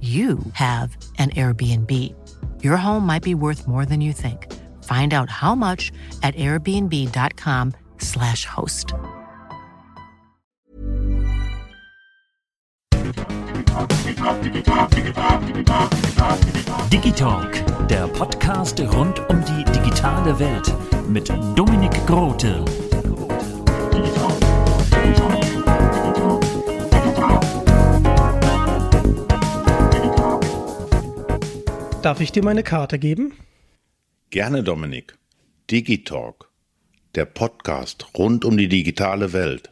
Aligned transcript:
you 0.00 0.38
have 0.52 0.96
an 1.18 1.30
Airbnb. 1.30 2.14
Your 2.62 2.76
home 2.76 3.04
might 3.04 3.24
be 3.24 3.34
worth 3.34 3.66
more 3.66 3.84
than 3.84 4.00
you 4.00 4.12
think. 4.12 4.46
Find 4.84 5.12
out 5.12 5.28
how 5.28 5.56
much 5.56 5.90
at 6.22 6.36
airbnb.com/slash 6.36 8.44
host. 8.44 8.94
Digitalk, 16.90 17.50
der 17.88 18.06
Podcast 18.08 18.80
rund 18.80 19.20
um 19.28 19.44
die 19.44 19.64
digitale 19.72 20.38
Welt 20.38 20.72
mit 21.08 21.28
Dominik 21.56 22.06
Grote. 22.06 22.64
Darf 32.08 32.22
ich 32.22 32.32
dir 32.32 32.42
meine 32.42 32.62
Karte 32.62 32.98
geben? 32.98 33.34
Gerne, 34.30 34.62
Dominik. 34.62 35.18
Digitalk, 35.70 36.48
der 37.14 37.26
Podcast 37.26 38.06
rund 38.16 38.46
um 38.46 38.56
die 38.56 38.68
digitale 38.68 39.34
Welt. 39.34 39.68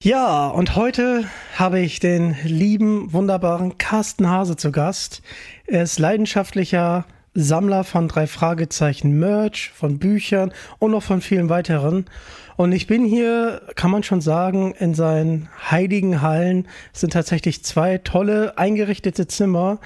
Ja, 0.00 0.46
und 0.46 0.76
heute 0.76 1.24
habe 1.56 1.80
ich 1.80 1.98
den 1.98 2.36
lieben, 2.44 3.12
wunderbaren 3.12 3.78
Carsten 3.78 4.30
Hase 4.30 4.54
zu 4.54 4.70
Gast. 4.70 5.22
Er 5.66 5.82
ist 5.82 5.98
leidenschaftlicher 5.98 7.04
Sammler 7.34 7.82
von 7.82 8.06
drei 8.06 8.28
Fragezeichen 8.28 9.18
Merch, 9.18 9.72
von 9.74 9.98
Büchern 9.98 10.52
und 10.78 10.92
noch 10.92 11.02
von 11.02 11.20
vielen 11.20 11.48
weiteren. 11.48 12.06
Und 12.54 12.70
ich 12.70 12.86
bin 12.86 13.04
hier, 13.04 13.60
kann 13.74 13.90
man 13.90 14.04
schon 14.04 14.20
sagen, 14.20 14.72
in 14.78 14.94
seinen 14.94 15.48
heiligen 15.68 16.22
Hallen. 16.22 16.68
Es 16.94 17.00
sind 17.00 17.12
tatsächlich 17.12 17.64
zwei 17.64 17.98
tolle 17.98 18.56
eingerichtete 18.56 19.26
Zimmer 19.26 19.80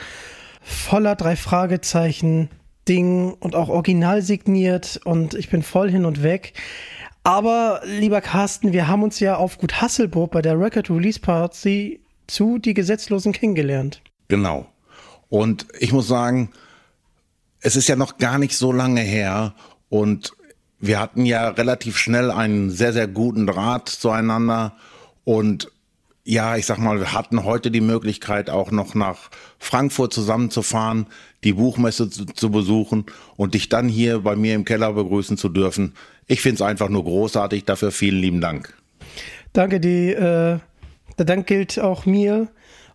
voller 0.61 1.17
drei 1.17 1.37
Fragezeichen 1.37 2.51
Ding 2.89 3.35
und 3.35 3.55
auch 3.55 3.69
original 3.69 4.23
signiert 4.23 5.01
und 5.05 5.35
ich 5.35 5.49
bin 5.49 5.63
voll 5.63 5.91
hin 5.91 6.05
und 6.05 6.23
weg. 6.23 6.55
Aber 7.23 7.83
lieber 7.85 8.21
Carsten, 8.21 8.73
wir 8.73 8.89
haben 8.89 9.03
uns 9.03 9.21
ja 9.21 9.37
auf 9.37 9.59
Gut 9.59 9.81
Hasselburg 9.81 10.31
bei 10.31 10.43
der 10.43 10.59
Record 10.59 10.91
Release 10.91 11.21
Party 11.21 12.01
zu 12.27 12.59
Die 12.59 12.75
Gesetzlosen 12.75 13.33
kennengelernt. 13.33 14.03
Genau. 14.29 14.67
Und 15.29 15.67
ich 15.79 15.93
muss 15.93 16.09
sagen, 16.09 16.51
es 17.61 17.77
ist 17.77 17.89
ja 17.89 17.97
noch 17.97 18.19
gar 18.19 18.39
nicht 18.39 18.57
so 18.57 18.73
lange 18.73 19.03
her 19.03 19.55
und 19.89 20.33
wir 20.79 20.99
hatten 20.99 21.27
ja 21.27 21.49
relativ 21.49 21.99
schnell 21.99 22.31
einen 22.31 22.71
sehr, 22.71 22.93
sehr 22.95 23.07
guten 23.07 23.47
Draht 23.47 23.89
zueinander 23.89 24.77
und 25.25 25.71
ja, 26.31 26.57
ich 26.57 26.65
sag 26.67 26.79
mal, 26.79 27.01
wir 27.01 27.13
hatten 27.13 27.43
heute 27.43 27.73
die 27.73 27.81
Möglichkeit 27.81 28.51
auch 28.51 28.71
noch 28.71 28.95
nach 28.95 29.31
Frankfurt 29.59 30.13
zusammenzufahren, 30.13 31.07
die 31.43 31.55
Buchmesse 31.55 32.09
zu, 32.09 32.25
zu 32.25 32.51
besuchen 32.53 33.07
und 33.37 33.55
dich 33.55 33.69
dann 33.69 33.89
hier 33.89 34.21
bei 34.21 34.37
mir 34.37 34.55
im 34.55 34.65
Keller 34.65 34.93
begrüßen 34.93 35.37
zu 35.37 35.49
dürfen. 35.49 35.95
Ich 36.29 36.41
finde 36.41 36.55
es 36.55 36.63
einfach 36.63 36.89
nur 36.89 37.03
großartig. 37.03 37.65
Dafür 37.65 37.91
vielen 37.91 38.21
lieben 38.21 38.41
Dank. 38.41 38.73
Danke, 39.53 39.81
die, 39.81 40.13
äh, 40.13 40.61
der 41.19 41.25
Dank 41.25 41.49
gilt 41.49 41.81
auch 41.81 42.07
mir. 42.07 42.47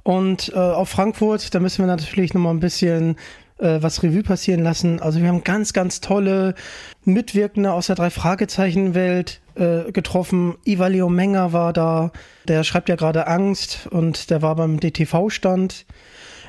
Und 0.03 0.53
äh, 0.53 0.57
auf 0.57 0.87
Frankfurt, 0.87 1.53
da 1.53 1.59
müssen 1.59 1.79
wir 1.79 1.87
natürlich 1.87 2.33
noch 2.33 2.41
mal 2.41 2.51
ein 2.51 2.61
bisschen 2.61 3.17
äh, 3.59 3.77
was 3.81 4.03
Revue 4.03 4.23
passieren 4.23 4.63
lassen. 4.63 5.01
Also 5.01 5.21
wir 5.21 5.27
haben 5.27 5.43
ganz, 5.43 5.73
ganz 5.73 6.01
tolle 6.01 6.55
Mitwirkende 7.03 7.71
aus 7.71 7.87
der 7.87 7.95
Drei-Fragezeichen-Welt 7.95 9.41
äh, 9.55 9.91
getroffen. 9.91 10.55
Ivalio 10.65 11.09
Menger 11.09 11.53
war 11.53 11.73
da, 11.73 12.11
der 12.47 12.63
schreibt 12.63 12.89
ja 12.89 12.95
gerade 12.95 13.27
Angst 13.27 13.87
und 13.89 14.29
der 14.29 14.41
war 14.41 14.55
beim 14.55 14.79
DTV-Stand. 14.79 15.85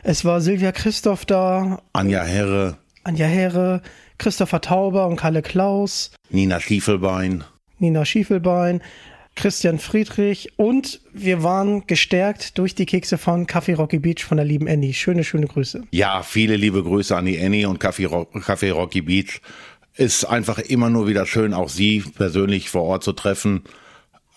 Es 0.02 0.24
war 0.24 0.40
Silvia 0.40 0.72
Christoph 0.72 1.24
da. 1.24 1.80
Anja 1.92 2.22
Herre. 2.22 2.76
Anja 3.04 3.26
Herre, 3.26 3.82
Christopher 4.18 4.60
Tauber 4.60 5.06
und 5.06 5.16
Kalle 5.16 5.42
Klaus. 5.42 6.10
Nina 6.30 6.60
Schiefelbein. 6.60 7.44
Nina 7.78 8.04
Schiefelbein. 8.04 8.80
Christian 9.36 9.78
Friedrich 9.78 10.52
und 10.56 11.00
wir 11.12 11.42
waren 11.42 11.86
gestärkt 11.86 12.58
durch 12.58 12.74
die 12.74 12.86
Kekse 12.86 13.18
von 13.18 13.46
Café 13.46 13.76
Rocky 13.76 13.98
Beach 13.98 14.24
von 14.24 14.38
der 14.38 14.46
lieben 14.46 14.66
Annie. 14.66 14.94
Schöne, 14.94 15.24
schöne 15.24 15.46
Grüße. 15.46 15.84
Ja, 15.92 16.22
viele 16.22 16.56
liebe 16.56 16.82
Grüße 16.82 17.14
an 17.14 17.26
die 17.26 17.38
Annie 17.38 17.68
und 17.68 17.80
Café, 17.80 18.08
Café 18.08 18.72
Rocky 18.72 19.02
Beach. 19.02 19.40
Ist 19.94 20.24
einfach 20.24 20.58
immer 20.58 20.90
nur 20.90 21.06
wieder 21.06 21.26
schön, 21.26 21.54
auch 21.54 21.68
Sie 21.68 22.00
persönlich 22.00 22.70
vor 22.70 22.82
Ort 22.82 23.04
zu 23.04 23.12
treffen. 23.12 23.62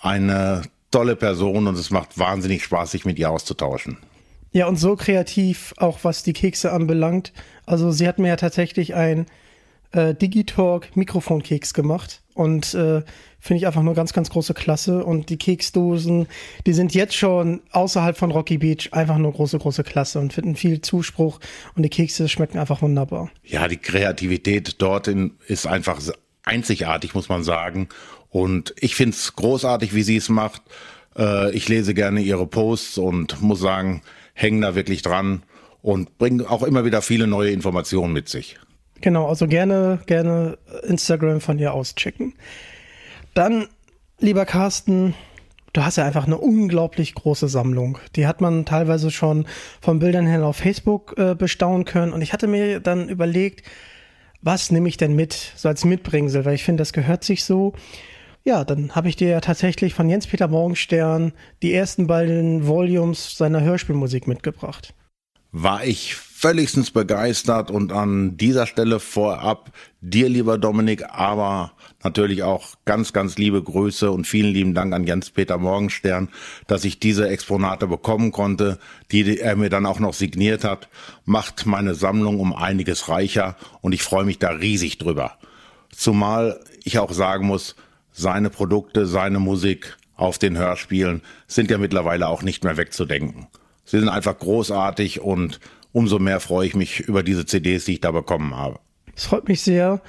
Eine 0.02 0.64
tolle 0.92 1.16
Person 1.16 1.68
und 1.68 1.76
es 1.78 1.92
macht 1.92 2.20
wahnsinnig 2.20 2.64
Spaß, 2.64 2.92
sich 2.92 3.06
mit 3.06 3.18
ihr 3.20 3.30
auszutauschen. 3.30 3.98
Ja, 4.52 4.68
und 4.68 4.78
so 4.78 4.96
kreativ 4.96 5.74
auch 5.78 6.00
was 6.04 6.24
die 6.24 6.34
Kekse 6.34 6.72
anbelangt. 6.72 7.34
Also 7.66 7.92
sie 7.92 8.08
hat 8.08 8.20
mir 8.20 8.30
ja 8.30 8.36
tatsächlich 8.36 8.96
ein 8.96 9.28
äh, 9.91 10.13
Digitalk 10.13 10.95
Mikrofonkeks 10.95 11.73
gemacht 11.73 12.22
und 12.33 12.73
äh, 12.73 13.03
finde 13.39 13.57
ich 13.59 13.67
einfach 13.67 13.81
nur 13.81 13.94
ganz, 13.94 14.13
ganz 14.13 14.29
große 14.29 14.53
Klasse. 14.53 15.03
Und 15.03 15.29
die 15.29 15.38
Keksdosen, 15.38 16.27
die 16.66 16.73
sind 16.73 16.94
jetzt 16.94 17.16
schon 17.16 17.61
außerhalb 17.72 18.17
von 18.17 18.31
Rocky 18.31 18.57
Beach 18.57 18.89
einfach 18.91 19.17
nur 19.17 19.31
große, 19.31 19.59
große 19.59 19.83
Klasse 19.83 20.19
und 20.19 20.33
finden 20.33 20.55
viel 20.55 20.81
Zuspruch 20.81 21.39
und 21.75 21.83
die 21.83 21.89
Kekse 21.89 22.29
schmecken 22.29 22.57
einfach 22.57 22.81
wunderbar. 22.81 23.29
Ja, 23.44 23.67
die 23.67 23.77
Kreativität 23.77 24.75
dort 24.81 25.07
in, 25.07 25.31
ist 25.47 25.67
einfach 25.67 26.01
einzigartig, 26.44 27.13
muss 27.13 27.29
man 27.29 27.44
sagen. 27.44 27.89
Und 28.29 28.73
ich 28.79 28.95
finde 28.95 29.16
es 29.16 29.35
großartig, 29.35 29.94
wie 29.94 30.03
sie 30.03 30.17
es 30.17 30.29
macht. 30.29 30.61
Äh, 31.17 31.51
ich 31.51 31.67
lese 31.67 31.94
gerne 31.94 32.21
ihre 32.21 32.45
Posts 32.45 33.00
und 33.00 33.41
muss 33.41 33.59
sagen, 33.59 34.01
hängen 34.33 34.61
da 34.61 34.75
wirklich 34.75 35.01
dran 35.01 35.44
und 35.81 36.17
bringen 36.17 36.45
auch 36.45 36.63
immer 36.63 36.85
wieder 36.85 37.01
viele 37.01 37.27
neue 37.27 37.51
Informationen 37.51 38.13
mit 38.13 38.29
sich. 38.29 38.57
Genau, 39.02 39.28
also 39.28 39.48
gerne, 39.48 40.00
gerne 40.06 40.58
Instagram 40.88 41.42
von 41.42 41.58
ihr 41.58 41.74
auschecken. 41.74 42.34
Dann, 43.34 43.68
lieber 44.20 44.46
Carsten, 44.46 45.14
du 45.74 45.84
hast 45.84 45.98
ja 45.98 46.06
einfach 46.06 46.26
eine 46.26 46.38
unglaublich 46.38 47.16
große 47.16 47.48
Sammlung. 47.48 47.98
Die 48.16 48.28
hat 48.28 48.42
man 48.42 48.66
teilweise 48.66 49.12
schon 49.12 49.46
von 49.82 50.00
Bildern 50.00 50.28
her 50.28 50.46
auf 50.46 50.58
Facebook 50.58 51.18
äh, 51.18 51.36
bestaunen 51.36 51.86
können. 51.86 52.12
Und 52.12 52.22
ich 52.22 52.34
hatte 52.34 52.48
mir 52.48 52.80
dann 52.80 53.07
überlegt, 53.07 53.63
was 54.42 54.72
nehme 54.72 54.90
ich 54.90 54.98
denn 54.98 55.16
mit, 55.16 55.54
so 55.56 55.69
als 55.69 55.86
Mitbringsel, 55.86 56.45
weil 56.45 56.56
ich 56.56 56.63
finde, 56.63 56.81
das 56.81 56.94
gehört 56.94 57.24
sich 57.24 57.44
so. 57.44 57.74
Ja, 58.44 58.63
dann 58.63 58.95
habe 58.95 59.10
ich 59.10 59.16
dir 59.16 59.30
ja 59.30 59.42
tatsächlich 59.42 59.94
von 59.94 60.10
Jens-Peter 60.10 60.48
Morgenstern 60.48 61.34
die 61.62 61.74
ersten 61.74 62.07
beiden 62.07 62.68
Volumes 62.68 63.38
seiner 63.38 63.62
Hörspielmusik 63.62 64.28
mitgebracht. 64.28 64.94
War 65.51 65.84
ich 65.84 66.16
völligstens 66.16 66.92
begeistert 66.92 67.69
und 67.72 67.92
an 67.92 68.38
dieser 68.38 68.68
Stelle 68.68 69.00
vorab 69.00 69.72
dir, 70.00 70.30
lieber 70.30 70.57
Dominik, 70.57 71.04
aber 71.10 71.74
natürlich 72.04 72.44
auch 72.44 72.75
ganz, 72.86 73.12
ganz 73.12 73.38
liebe 73.38 73.62
Grüße 73.62 74.10
und 74.12 74.25
vielen 74.25 74.54
lieben 74.54 74.74
Dank 74.74 74.94
an 74.94 75.06
Jens-Peter 75.06 75.57
Morgenstern, 75.57 76.30
dass 76.68 76.86
ich 76.86 77.00
diese 77.00 77.28
Exponate 77.28 77.88
bekommen 77.88 78.31
konnte, 78.31 78.80
die 79.12 79.40
er 79.40 79.56
mir 79.56 79.69
dann 79.69 79.86
auch 79.86 80.00
noch 80.00 80.13
signiert 80.13 80.63
hat, 80.63 80.88
macht 81.25 81.66
meine 81.66 81.94
Sammlung 81.94 82.40
um 82.40 82.56
einiges 82.56 83.10
reicher 83.10 83.57
und 83.81 83.94
ich 83.94 84.04
freue 84.04 84.24
mich 84.24 84.40
da 84.40 84.52
riesig 84.52 84.98
drüber. 85.00 85.34
Zumal 85.92 86.63
ich 86.84 87.00
auch 87.00 87.12
sagen 87.12 87.48
muss, 87.48 87.75
seine 88.13 88.50
Produkte, 88.50 89.07
seine 89.07 89.40
Musik 89.40 89.98
auf 90.16 90.38
den 90.38 90.57
Hörspielen 90.57 91.22
sind 91.48 91.72
ja 91.72 91.78
mittlerweile 91.80 92.28
auch 92.28 92.44
nicht 92.44 92.63
mehr 92.63 92.78
wegzudenken. 92.78 93.48
Sie 93.89 93.97
sind 93.97 94.09
einfach 94.09 94.38
großartig 94.38 95.19
und 95.19 95.59
umso 95.94 96.19
mehr 96.19 96.39
freue 96.39 96.68
ich 96.68 96.75
mich 96.75 97.00
über 97.00 97.24
diese 97.24 97.47
CDs, 97.47 97.86
die 97.86 97.94
ich 97.94 98.01
da 98.01 98.12
bekommen 98.12 98.56
habe. 98.56 98.77
Das 99.15 99.25
freut 99.25 99.47
mich 99.47 99.62
sehr. 99.62 100.01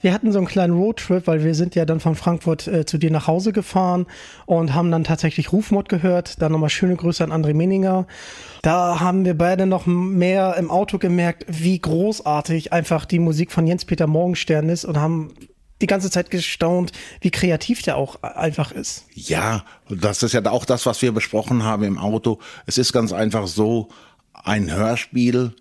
Wir 0.00 0.14
hatten 0.14 0.32
so 0.32 0.38
einen 0.38 0.46
kleinen 0.46 0.72
Roadtrip, 0.72 1.26
weil 1.26 1.44
wir 1.44 1.54
sind 1.54 1.74
ja 1.74 1.84
dann 1.84 2.00
von 2.00 2.14
Frankfurt 2.14 2.66
äh, 2.66 2.86
zu 2.86 2.96
dir 2.96 3.10
nach 3.10 3.26
Hause 3.26 3.52
gefahren 3.52 4.06
und 4.46 4.72
haben 4.72 4.90
dann 4.90 5.04
tatsächlich 5.04 5.52
Rufmod 5.52 5.90
gehört. 5.90 6.40
Dann 6.40 6.52
nochmal 6.52 6.70
schöne 6.70 6.96
Grüße 6.96 7.22
an 7.22 7.30
André 7.30 7.52
Meninger. 7.52 8.06
Da 8.62 9.00
haben 9.00 9.26
wir 9.26 9.36
beide 9.36 9.66
noch 9.66 9.84
mehr 9.84 10.56
im 10.56 10.70
Auto 10.70 10.96
gemerkt, 10.96 11.44
wie 11.46 11.78
großartig 11.78 12.72
einfach 12.72 13.04
die 13.04 13.18
Musik 13.18 13.52
von 13.52 13.66
Jens-Peter 13.66 14.06
Morgenstern 14.06 14.70
ist 14.70 14.86
und 14.86 14.98
haben 14.98 15.34
die 15.80 15.86
ganze 15.86 16.10
Zeit 16.10 16.30
gestaunt, 16.30 16.92
wie 17.20 17.30
kreativ 17.30 17.82
der 17.82 17.96
auch 17.96 18.22
einfach 18.22 18.72
ist. 18.72 19.06
Ja, 19.14 19.64
das 19.88 20.22
ist 20.22 20.32
ja 20.32 20.44
auch 20.46 20.64
das, 20.64 20.86
was 20.86 21.02
wir 21.02 21.12
besprochen 21.12 21.62
haben 21.62 21.84
im 21.84 21.98
Auto. 21.98 22.38
Es 22.66 22.78
ist 22.78 22.92
ganz 22.92 23.12
einfach 23.12 23.46
so, 23.46 23.88
ein 24.32 24.72
Hörspiel 24.72 25.54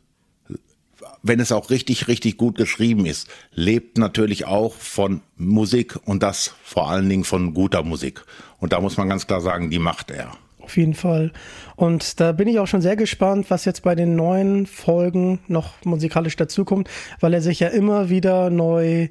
wenn 1.22 1.40
es 1.40 1.52
auch 1.52 1.70
richtig, 1.70 2.08
richtig 2.08 2.38
gut 2.38 2.56
geschrieben 2.56 3.06
ist, 3.06 3.28
lebt 3.54 3.98
natürlich 3.98 4.46
auch 4.46 4.74
von 4.74 5.22
Musik 5.38 5.98
und 6.06 6.24
das 6.24 6.54
vor 6.64 6.90
allen 6.90 7.10
Dingen 7.10 7.24
von 7.24 7.54
guter 7.54 7.84
Musik. 7.84 8.24
Und 8.60 8.74
da 8.74 8.80
muss 8.80 8.98
man 8.98 9.10
ganz 9.10 9.28
klar 9.28 9.42
sagen, 9.42 9.70
die 9.70 9.80
macht 9.80 10.12
er. 10.12 10.32
Auf 10.60 10.78
jeden 10.78 10.94
Fall. 10.94 11.32
Und 11.76 12.20
da 12.20 12.32
bin 12.32 12.48
ich 12.48 12.60
auch 12.60 12.68
schon 12.68 12.82
sehr 12.82 12.96
gespannt, 12.96 13.50
was 13.50 13.66
jetzt 13.66 13.82
bei 13.82 13.96
den 13.96 14.16
neuen 14.16 14.66
Folgen 14.66 15.40
noch 15.48 15.74
musikalisch 15.84 16.36
dazukommt, 16.36 16.90
weil 17.20 17.34
er 17.34 17.42
sich 17.42 17.60
ja 17.60 17.70
immer 17.70 18.10
wieder 18.10 18.50
neu 18.50 19.10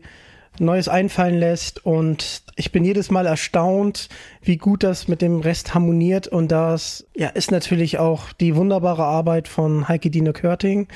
Neues 0.60 0.88
einfallen 0.88 1.38
lässt 1.38 1.84
und 1.84 2.42
ich 2.56 2.72
bin 2.72 2.84
jedes 2.84 3.10
Mal 3.10 3.26
erstaunt, 3.26 4.08
wie 4.42 4.56
gut 4.56 4.82
das 4.82 5.08
mit 5.08 5.22
dem 5.22 5.40
Rest 5.40 5.74
harmoniert 5.74 6.28
und 6.28 6.50
das 6.52 7.06
ja 7.14 7.28
ist 7.28 7.50
natürlich 7.50 7.98
auch 7.98 8.32
die 8.32 8.56
wunderbare 8.56 9.04
Arbeit 9.04 9.48
von 9.48 9.88
Heike 9.88 10.10
Dine 10.10 10.32
Körting, 10.32 10.88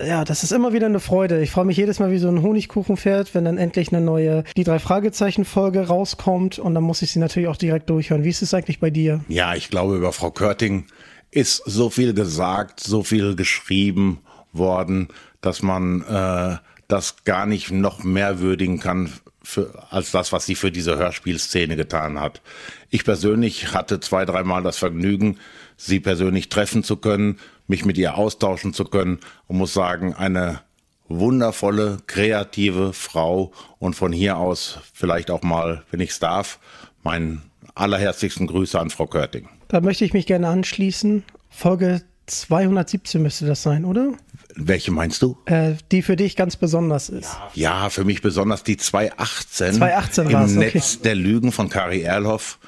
ja, 0.00 0.24
das 0.24 0.44
ist 0.44 0.52
immer 0.52 0.72
wieder 0.72 0.86
eine 0.86 1.00
Freude. 1.00 1.42
Ich 1.42 1.50
freue 1.50 1.64
mich 1.64 1.76
jedes 1.76 1.98
Mal 1.98 2.12
wie 2.12 2.18
so 2.18 2.28
ein 2.28 2.42
Honigkuchenpferd, 2.42 3.34
wenn 3.34 3.44
dann 3.44 3.58
endlich 3.58 3.92
eine 3.92 4.00
neue 4.00 4.44
Die 4.56 4.62
drei 4.62 4.78
Fragezeichen 4.78 5.44
Folge 5.44 5.88
rauskommt 5.88 6.58
und 6.58 6.74
dann 6.74 6.84
muss 6.84 7.02
ich 7.02 7.10
sie 7.10 7.18
natürlich 7.18 7.48
auch 7.48 7.56
direkt 7.56 7.90
durchhören. 7.90 8.22
Wie 8.22 8.28
ist 8.28 8.42
es 8.42 8.54
eigentlich 8.54 8.78
bei 8.78 8.90
dir? 8.90 9.24
Ja, 9.28 9.54
ich 9.54 9.70
glaube, 9.70 9.96
über 9.96 10.12
Frau 10.12 10.30
Körting 10.30 10.84
ist 11.30 11.62
so 11.66 11.90
viel 11.90 12.14
gesagt, 12.14 12.80
so 12.80 13.02
viel 13.02 13.34
geschrieben 13.34 14.20
worden, 14.52 15.08
dass 15.40 15.62
man 15.62 16.02
äh, 16.02 16.56
das 16.88 17.24
gar 17.24 17.46
nicht 17.46 17.70
noch 17.70 18.02
mehr 18.02 18.40
würdigen 18.40 18.80
kann 18.80 19.12
für, 19.42 19.86
als 19.90 20.10
das, 20.10 20.32
was 20.32 20.46
sie 20.46 20.54
für 20.54 20.72
diese 20.72 20.96
Hörspielszene 20.96 21.76
getan 21.76 22.20
hat. 22.20 22.42
Ich 22.90 23.04
persönlich 23.04 23.72
hatte 23.72 24.00
zwei, 24.00 24.24
dreimal 24.24 24.62
das 24.62 24.78
Vergnügen, 24.78 25.38
sie 25.76 26.00
persönlich 26.00 26.48
treffen 26.48 26.82
zu 26.82 26.96
können 26.96 27.38
mich 27.68 27.84
mit 27.84 27.98
ihr 27.98 28.16
austauschen 28.16 28.72
zu 28.74 28.84
können 28.84 29.20
und 29.46 29.58
muss 29.58 29.74
sagen, 29.74 30.14
eine 30.14 30.60
wundervolle, 31.06 31.98
kreative 32.06 32.92
Frau 32.92 33.52
und 33.78 33.94
von 33.94 34.12
hier 34.12 34.36
aus 34.36 34.80
vielleicht 34.92 35.30
auch 35.30 35.42
mal, 35.42 35.84
wenn 35.90 36.00
ich 36.00 36.10
es 36.10 36.18
darf, 36.18 36.58
meinen 37.02 37.42
allerherzlichsten 37.74 38.46
Grüße 38.46 38.78
an 38.78 38.90
Frau 38.90 39.06
Körting. 39.06 39.48
Da 39.68 39.80
möchte 39.80 40.04
ich 40.04 40.12
mich 40.12 40.26
gerne 40.26 40.48
anschließen. 40.48 41.24
Folge 41.48 42.02
217 42.28 43.22
müsste 43.22 43.46
das 43.46 43.62
sein, 43.62 43.84
oder? 43.84 44.12
Welche 44.54 44.90
meinst 44.90 45.22
du? 45.22 45.38
Äh, 45.46 45.74
die 45.92 46.02
für 46.02 46.16
dich 46.16 46.36
ganz 46.36 46.56
besonders 46.56 47.08
ist. 47.08 47.36
Ja, 47.54 47.90
für 47.90 48.04
mich 48.04 48.22
besonders 48.22 48.62
die 48.62 48.76
218. 48.76 49.74
218 49.74 50.30
im 50.30 50.36
okay. 50.36 50.54
Netz 50.54 51.00
der 51.00 51.14
Lügen 51.14 51.52
von 51.52 51.68
Kari 51.68 52.02
Erlhoff. 52.02 52.58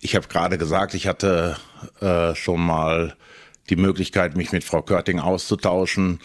Ich 0.00 0.14
habe 0.14 0.28
gerade 0.28 0.58
gesagt, 0.58 0.94
ich 0.94 1.06
hatte 1.06 1.56
äh, 2.00 2.34
schon 2.34 2.60
mal 2.60 3.16
die 3.70 3.76
Möglichkeit, 3.76 4.36
mich 4.36 4.52
mit 4.52 4.64
Frau 4.64 4.82
Körting 4.82 5.20
auszutauschen. 5.20 6.20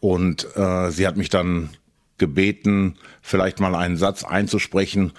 Und 0.00 0.46
äh, 0.56 0.90
sie 0.90 1.06
hat 1.06 1.16
mich 1.16 1.28
dann 1.28 1.70
gebeten, 2.18 2.96
vielleicht 3.20 3.58
mal 3.58 3.74
einen 3.74 3.96
Satz 3.96 4.24
einzusprechen. 4.24 5.12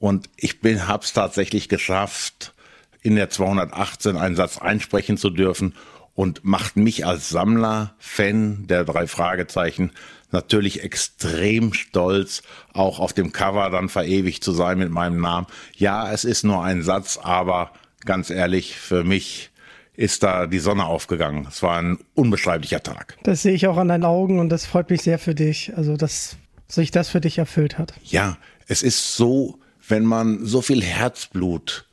Und 0.00 0.28
ich 0.36 0.60
bin, 0.60 0.88
hab's 0.88 1.12
tatsächlich 1.12 1.68
geschafft, 1.68 2.54
in 3.02 3.16
der 3.16 3.30
218 3.30 4.16
einen 4.16 4.36
Satz 4.36 4.58
einsprechen 4.58 5.16
zu 5.16 5.30
dürfen 5.30 5.74
und 6.18 6.44
macht 6.44 6.76
mich 6.76 7.06
als 7.06 7.28
Sammler, 7.28 7.94
Fan 8.00 8.66
der 8.66 8.82
drei 8.82 9.06
Fragezeichen 9.06 9.92
natürlich 10.32 10.82
extrem 10.82 11.72
stolz, 11.72 12.42
auch 12.72 12.98
auf 12.98 13.12
dem 13.12 13.30
Cover 13.30 13.70
dann 13.70 13.88
verewigt 13.88 14.42
zu 14.42 14.50
sein 14.50 14.78
mit 14.78 14.90
meinem 14.90 15.20
Namen. 15.20 15.46
Ja, 15.76 16.12
es 16.12 16.24
ist 16.24 16.42
nur 16.42 16.64
ein 16.64 16.82
Satz, 16.82 17.20
aber 17.22 17.70
ganz 18.04 18.30
ehrlich, 18.30 18.74
für 18.74 19.04
mich 19.04 19.50
ist 19.94 20.24
da 20.24 20.48
die 20.48 20.58
Sonne 20.58 20.86
aufgegangen. 20.86 21.46
Es 21.48 21.62
war 21.62 21.78
ein 21.78 21.98
unbeschreiblicher 22.14 22.82
Tag. 22.82 23.16
Das 23.22 23.42
sehe 23.42 23.52
ich 23.52 23.68
auch 23.68 23.76
an 23.76 23.86
deinen 23.86 24.04
Augen 24.04 24.40
und 24.40 24.48
das 24.48 24.66
freut 24.66 24.90
mich 24.90 25.02
sehr 25.02 25.20
für 25.20 25.36
dich. 25.36 25.76
Also, 25.76 25.96
dass 25.96 26.36
sich 26.66 26.90
das 26.90 27.08
für 27.08 27.20
dich 27.20 27.38
erfüllt 27.38 27.78
hat. 27.78 27.94
Ja, 28.02 28.38
es 28.66 28.82
ist 28.82 29.14
so, 29.14 29.60
wenn 29.86 30.04
man 30.04 30.44
so 30.44 30.62
viel 30.62 30.82
Herzblut 30.82 31.86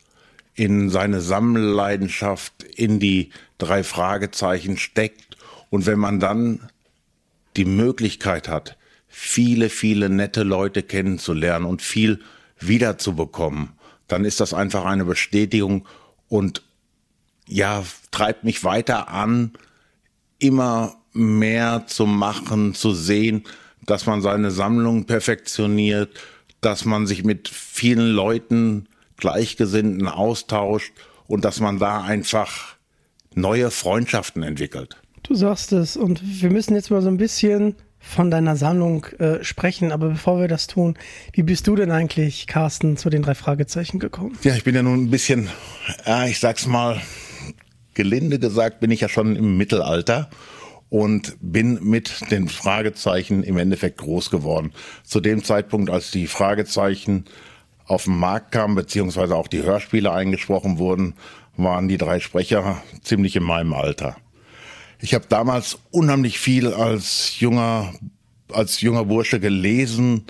in 0.56 0.89
seine 0.89 1.22
Sammelleidenschaft, 1.22 2.63
in 2.63 3.00
die 3.00 3.30
drei 3.57 3.83
Fragezeichen 3.83 4.77
steckt. 4.77 5.37
Und 5.69 5.85
wenn 5.85 5.99
man 5.99 6.19
dann 6.19 6.69
die 7.57 7.65
Möglichkeit 7.65 8.47
hat, 8.47 8.77
viele, 9.07 9.69
viele 9.69 10.09
nette 10.09 10.43
Leute 10.43 10.83
kennenzulernen 10.83 11.65
und 11.65 11.81
viel 11.81 12.19
wiederzubekommen, 12.59 13.69
dann 14.07 14.25
ist 14.25 14.39
das 14.39 14.53
einfach 14.53 14.85
eine 14.85 15.05
Bestätigung. 15.05 15.87
Und 16.27 16.63
ja, 17.47 17.83
treibt 18.11 18.43
mich 18.43 18.63
weiter 18.63 19.09
an, 19.09 19.53
immer 20.39 20.95
mehr 21.13 21.85
zu 21.87 22.05
machen, 22.05 22.73
zu 22.73 22.93
sehen, 22.93 23.43
dass 23.85 24.05
man 24.05 24.21
seine 24.21 24.51
Sammlung 24.51 25.05
perfektioniert, 25.05 26.11
dass 26.61 26.85
man 26.85 27.07
sich 27.07 27.23
mit 27.23 27.47
vielen 27.47 28.11
Leuten 28.11 28.87
Gleichgesinnten 29.17 30.07
austauscht 30.07 30.91
und 31.27 31.45
dass 31.45 31.59
man 31.59 31.79
da 31.79 32.01
einfach 32.01 32.75
neue 33.35 33.71
Freundschaften 33.71 34.43
entwickelt. 34.43 34.97
Du 35.23 35.35
sagst 35.35 35.71
es 35.71 35.97
und 35.97 36.21
wir 36.41 36.51
müssen 36.51 36.75
jetzt 36.75 36.91
mal 36.91 37.01
so 37.01 37.07
ein 37.07 37.17
bisschen 37.17 37.75
von 37.99 38.29
deiner 38.29 38.55
Sammlung 38.55 39.05
äh, 39.17 39.43
sprechen, 39.43 39.91
aber 39.91 40.09
bevor 40.09 40.39
wir 40.39 40.47
das 40.47 40.67
tun, 40.67 40.95
wie 41.33 41.41
bist 41.41 41.65
du 41.67 41.75
denn 41.75 41.89
eigentlich, 41.89 42.45
Carsten, 42.45 42.97
zu 42.97 43.09
den 43.09 43.23
drei 43.23 43.33
Fragezeichen 43.33 43.99
gekommen? 43.99 44.37
Ja, 44.43 44.55
ich 44.55 44.63
bin 44.63 44.75
ja 44.75 44.83
nun 44.83 45.05
ein 45.05 45.09
bisschen, 45.09 45.49
ja, 46.05 46.25
ich 46.25 46.39
sag's 46.39 46.67
mal, 46.67 47.01
gelinde 47.95 48.37
gesagt 48.37 48.79
bin 48.79 48.91
ich 48.91 49.01
ja 49.01 49.09
schon 49.09 49.35
im 49.35 49.57
Mittelalter 49.57 50.29
und 50.89 51.35
bin 51.41 51.83
mit 51.83 52.31
den 52.31 52.47
Fragezeichen 52.47 53.41
im 53.41 53.57
Endeffekt 53.57 53.98
groß 53.98 54.29
geworden. 54.29 54.71
Zu 55.03 55.19
dem 55.19 55.43
Zeitpunkt, 55.43 55.89
als 55.89 56.12
die 56.12 56.27
Fragezeichen 56.27 57.25
auf 57.86 58.06
den 58.06 58.18
Markt 58.18 58.51
kamen, 58.51 58.75
beziehungsweise 58.75 59.36
auch 59.36 59.48
die 59.48 59.63
Hörspiele 59.63 60.12
eingesprochen 60.12 60.77
wurden, 60.77 61.13
waren 61.58 61.88
die 61.88 61.98
drei 61.98 62.20
Sprecher 62.20 62.82
ziemlich 63.01 63.36
in 63.36 63.44
meinem 63.44 63.74
Alter. 63.74 64.15
Ich 65.00 65.13
habe 65.13 65.25
damals 65.30 65.77
unheimlich 65.92 66.39
viel 66.39 66.74
als 66.74 67.39
junger, 67.39 67.94
als 68.51 68.82
junger 68.82 69.06
Bursche 69.06 69.39
gelesen, 69.39 70.25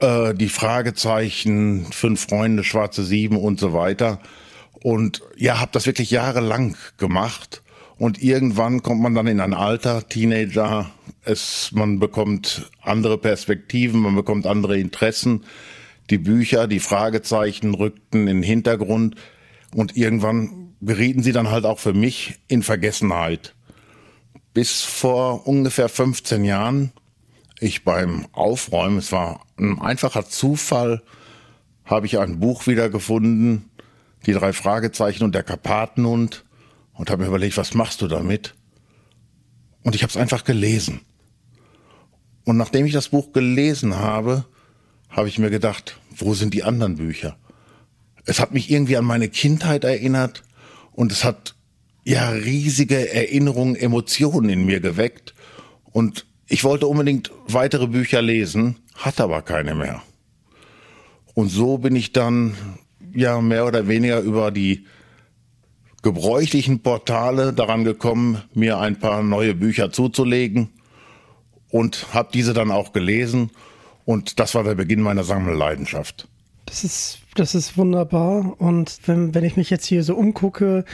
äh, 0.00 0.34
die 0.34 0.48
Fragezeichen, 0.48 1.86
Fünf 1.92 2.26
Freunde, 2.28 2.64
Schwarze 2.64 3.04
Sieben 3.04 3.36
und 3.36 3.60
so 3.60 3.72
weiter. 3.72 4.20
Und 4.82 5.22
ja, 5.36 5.60
habe 5.60 5.70
das 5.72 5.86
wirklich 5.86 6.10
jahrelang 6.10 6.76
gemacht. 6.98 7.62
Und 7.98 8.22
irgendwann 8.22 8.82
kommt 8.82 9.00
man 9.00 9.14
dann 9.14 9.26
in 9.26 9.40
ein 9.40 9.54
Alter, 9.54 10.08
Teenager, 10.08 10.90
es, 11.24 11.72
man 11.72 11.98
bekommt 11.98 12.70
andere 12.80 13.18
Perspektiven, 13.18 14.00
man 14.00 14.14
bekommt 14.14 14.46
andere 14.46 14.78
Interessen. 14.78 15.44
Die 16.10 16.18
Bücher, 16.18 16.66
die 16.66 16.80
Fragezeichen 16.80 17.74
rückten 17.74 18.22
in 18.22 18.38
den 18.38 18.42
Hintergrund 18.42 19.16
und 19.74 19.96
irgendwann 19.96 20.74
gerieten 20.80 21.22
sie 21.22 21.32
dann 21.32 21.50
halt 21.50 21.64
auch 21.64 21.78
für 21.78 21.92
mich 21.92 22.38
in 22.48 22.62
Vergessenheit. 22.62 23.54
Bis 24.54 24.82
vor 24.82 25.46
ungefähr 25.46 25.88
15 25.88 26.44
Jahren, 26.44 26.92
ich 27.60 27.84
beim 27.84 28.26
Aufräumen, 28.32 28.98
es 28.98 29.12
war 29.12 29.44
ein 29.58 29.80
einfacher 29.80 30.26
Zufall, 30.26 31.02
habe 31.84 32.06
ich 32.06 32.18
ein 32.18 32.40
Buch 32.40 32.66
wiedergefunden, 32.66 33.70
die 34.26 34.32
drei 34.32 34.52
Fragezeichen 34.52 35.24
und 35.24 35.34
der 35.34 35.42
Karpatenhund 35.42 36.44
und 36.92 37.10
habe 37.10 37.22
mir 37.22 37.28
überlegt, 37.28 37.56
was 37.56 37.74
machst 37.74 38.00
du 38.02 38.08
damit? 38.08 38.54
Und 39.82 39.94
ich 39.94 40.02
habe 40.02 40.10
es 40.10 40.16
einfach 40.16 40.44
gelesen. 40.44 41.00
Und 42.44 42.56
nachdem 42.56 42.86
ich 42.86 42.92
das 42.92 43.10
Buch 43.10 43.32
gelesen 43.32 43.96
habe, 43.96 44.44
habe 45.08 45.28
ich 45.28 45.38
mir 45.38 45.50
gedacht, 45.50 45.98
wo 46.16 46.34
sind 46.34 46.54
die 46.54 46.64
anderen 46.64 46.96
Bücher? 46.96 47.36
Es 48.24 48.40
hat 48.40 48.52
mich 48.52 48.70
irgendwie 48.70 48.96
an 48.96 49.04
meine 49.04 49.28
Kindheit 49.28 49.84
erinnert 49.84 50.42
und 50.92 51.12
es 51.12 51.24
hat 51.24 51.54
ja 52.04 52.30
riesige 52.30 53.12
Erinnerungen, 53.12 53.76
Emotionen 53.76 54.50
in 54.50 54.64
mir 54.64 54.80
geweckt. 54.80 55.34
Und 55.84 56.26
ich 56.46 56.64
wollte 56.64 56.86
unbedingt 56.86 57.30
weitere 57.46 57.86
Bücher 57.86 58.22
lesen, 58.22 58.76
hatte 58.94 59.24
aber 59.24 59.42
keine 59.42 59.74
mehr. 59.74 60.02
Und 61.34 61.48
so 61.50 61.78
bin 61.78 61.94
ich 61.96 62.12
dann 62.12 62.54
ja 63.14 63.40
mehr 63.40 63.66
oder 63.66 63.88
weniger 63.88 64.20
über 64.20 64.50
die 64.50 64.86
gebräuchlichen 66.02 66.80
Portale 66.80 67.52
daran 67.52 67.84
gekommen, 67.84 68.42
mir 68.54 68.78
ein 68.78 68.98
paar 68.98 69.22
neue 69.22 69.54
Bücher 69.54 69.92
zuzulegen 69.92 70.68
und 71.70 72.14
habe 72.14 72.30
diese 72.32 72.54
dann 72.54 72.70
auch 72.70 72.92
gelesen 72.92 73.50
und 74.08 74.40
das 74.40 74.54
war 74.54 74.64
der 74.64 74.74
Beginn 74.74 75.02
meiner 75.02 75.22
Sammelleidenschaft. 75.22 76.28
Das 76.64 76.82
ist, 76.82 77.18
das 77.34 77.54
ist 77.54 77.76
wunderbar 77.76 78.54
und 78.58 79.00
wenn, 79.04 79.34
wenn 79.34 79.44
ich 79.44 79.58
mich 79.58 79.68
jetzt 79.68 79.84
hier 79.84 80.02
so 80.02 80.14
umgucke, 80.14 80.86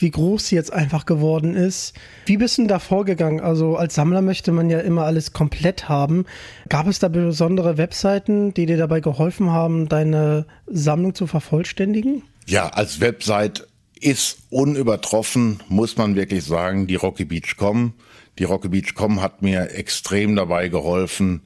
wie 0.00 0.10
groß 0.10 0.48
sie 0.48 0.56
jetzt 0.56 0.72
einfach 0.72 1.06
geworden 1.06 1.54
ist. 1.54 1.94
Wie 2.26 2.36
bist 2.36 2.58
du 2.58 2.66
da 2.66 2.80
vorgegangen? 2.80 3.38
Also 3.38 3.76
als 3.76 3.94
Sammler 3.94 4.22
möchte 4.22 4.50
man 4.50 4.70
ja 4.70 4.80
immer 4.80 5.04
alles 5.04 5.32
komplett 5.32 5.88
haben. 5.88 6.26
Gab 6.68 6.88
es 6.88 6.98
da 6.98 7.06
besondere 7.06 7.78
Webseiten, 7.78 8.52
die 8.54 8.66
dir 8.66 8.76
dabei 8.76 8.98
geholfen 8.98 9.52
haben, 9.52 9.88
deine 9.88 10.44
Sammlung 10.66 11.14
zu 11.14 11.28
vervollständigen? 11.28 12.22
Ja, 12.46 12.70
als 12.70 12.98
Website 13.00 13.68
ist 14.00 14.38
unübertroffen, 14.50 15.60
muss 15.68 15.96
man 15.96 16.16
wirklich 16.16 16.42
sagen, 16.42 16.88
die 16.88 16.96
Rocky 16.96 17.24
Beach.com. 17.24 17.92
Die 18.40 18.44
Rocky 18.44 18.68
Beach.com 18.68 19.22
hat 19.22 19.42
mir 19.42 19.70
extrem 19.74 20.34
dabei 20.34 20.68
geholfen, 20.68 21.42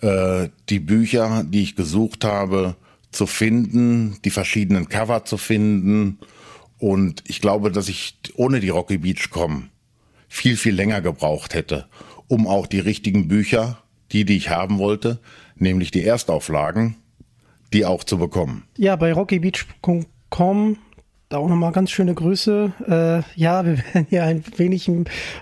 äh, 0.00 0.48
die 0.68 0.80
Bücher, 0.80 1.44
die 1.44 1.62
ich 1.62 1.76
gesucht 1.76 2.24
habe, 2.24 2.76
zu 3.10 3.26
finden, 3.26 4.18
die 4.24 4.30
verschiedenen 4.30 4.88
Cover 4.88 5.24
zu 5.24 5.36
finden. 5.36 6.18
Und 6.78 7.24
ich 7.26 7.40
glaube, 7.40 7.70
dass 7.70 7.88
ich 7.88 8.18
ohne 8.34 8.60
die 8.60 8.68
Rocky 8.68 8.98
Beach.com 8.98 9.68
viel, 10.28 10.56
viel 10.56 10.74
länger 10.74 11.00
gebraucht 11.00 11.54
hätte, 11.54 11.86
um 12.28 12.46
auch 12.46 12.66
die 12.66 12.78
richtigen 12.78 13.28
Bücher, 13.28 13.82
die, 14.12 14.24
die 14.24 14.36
ich 14.36 14.50
haben 14.50 14.78
wollte, 14.78 15.18
nämlich 15.56 15.90
die 15.90 16.04
Erstauflagen, 16.04 16.96
die 17.72 17.84
auch 17.84 18.04
zu 18.04 18.18
bekommen. 18.18 18.64
Ja, 18.76 18.96
bei 18.96 19.12
rockybeach.com 19.12 20.78
da 21.28 21.38
auch 21.38 21.48
nochmal 21.48 21.72
ganz 21.72 21.90
schöne 21.92 22.12
Grüße. 22.12 22.72
Äh, 22.88 23.40
ja, 23.40 23.64
wir 23.64 23.78
werden 23.94 24.06
hier 24.08 24.24
ein 24.24 24.44
wenig 24.56 24.90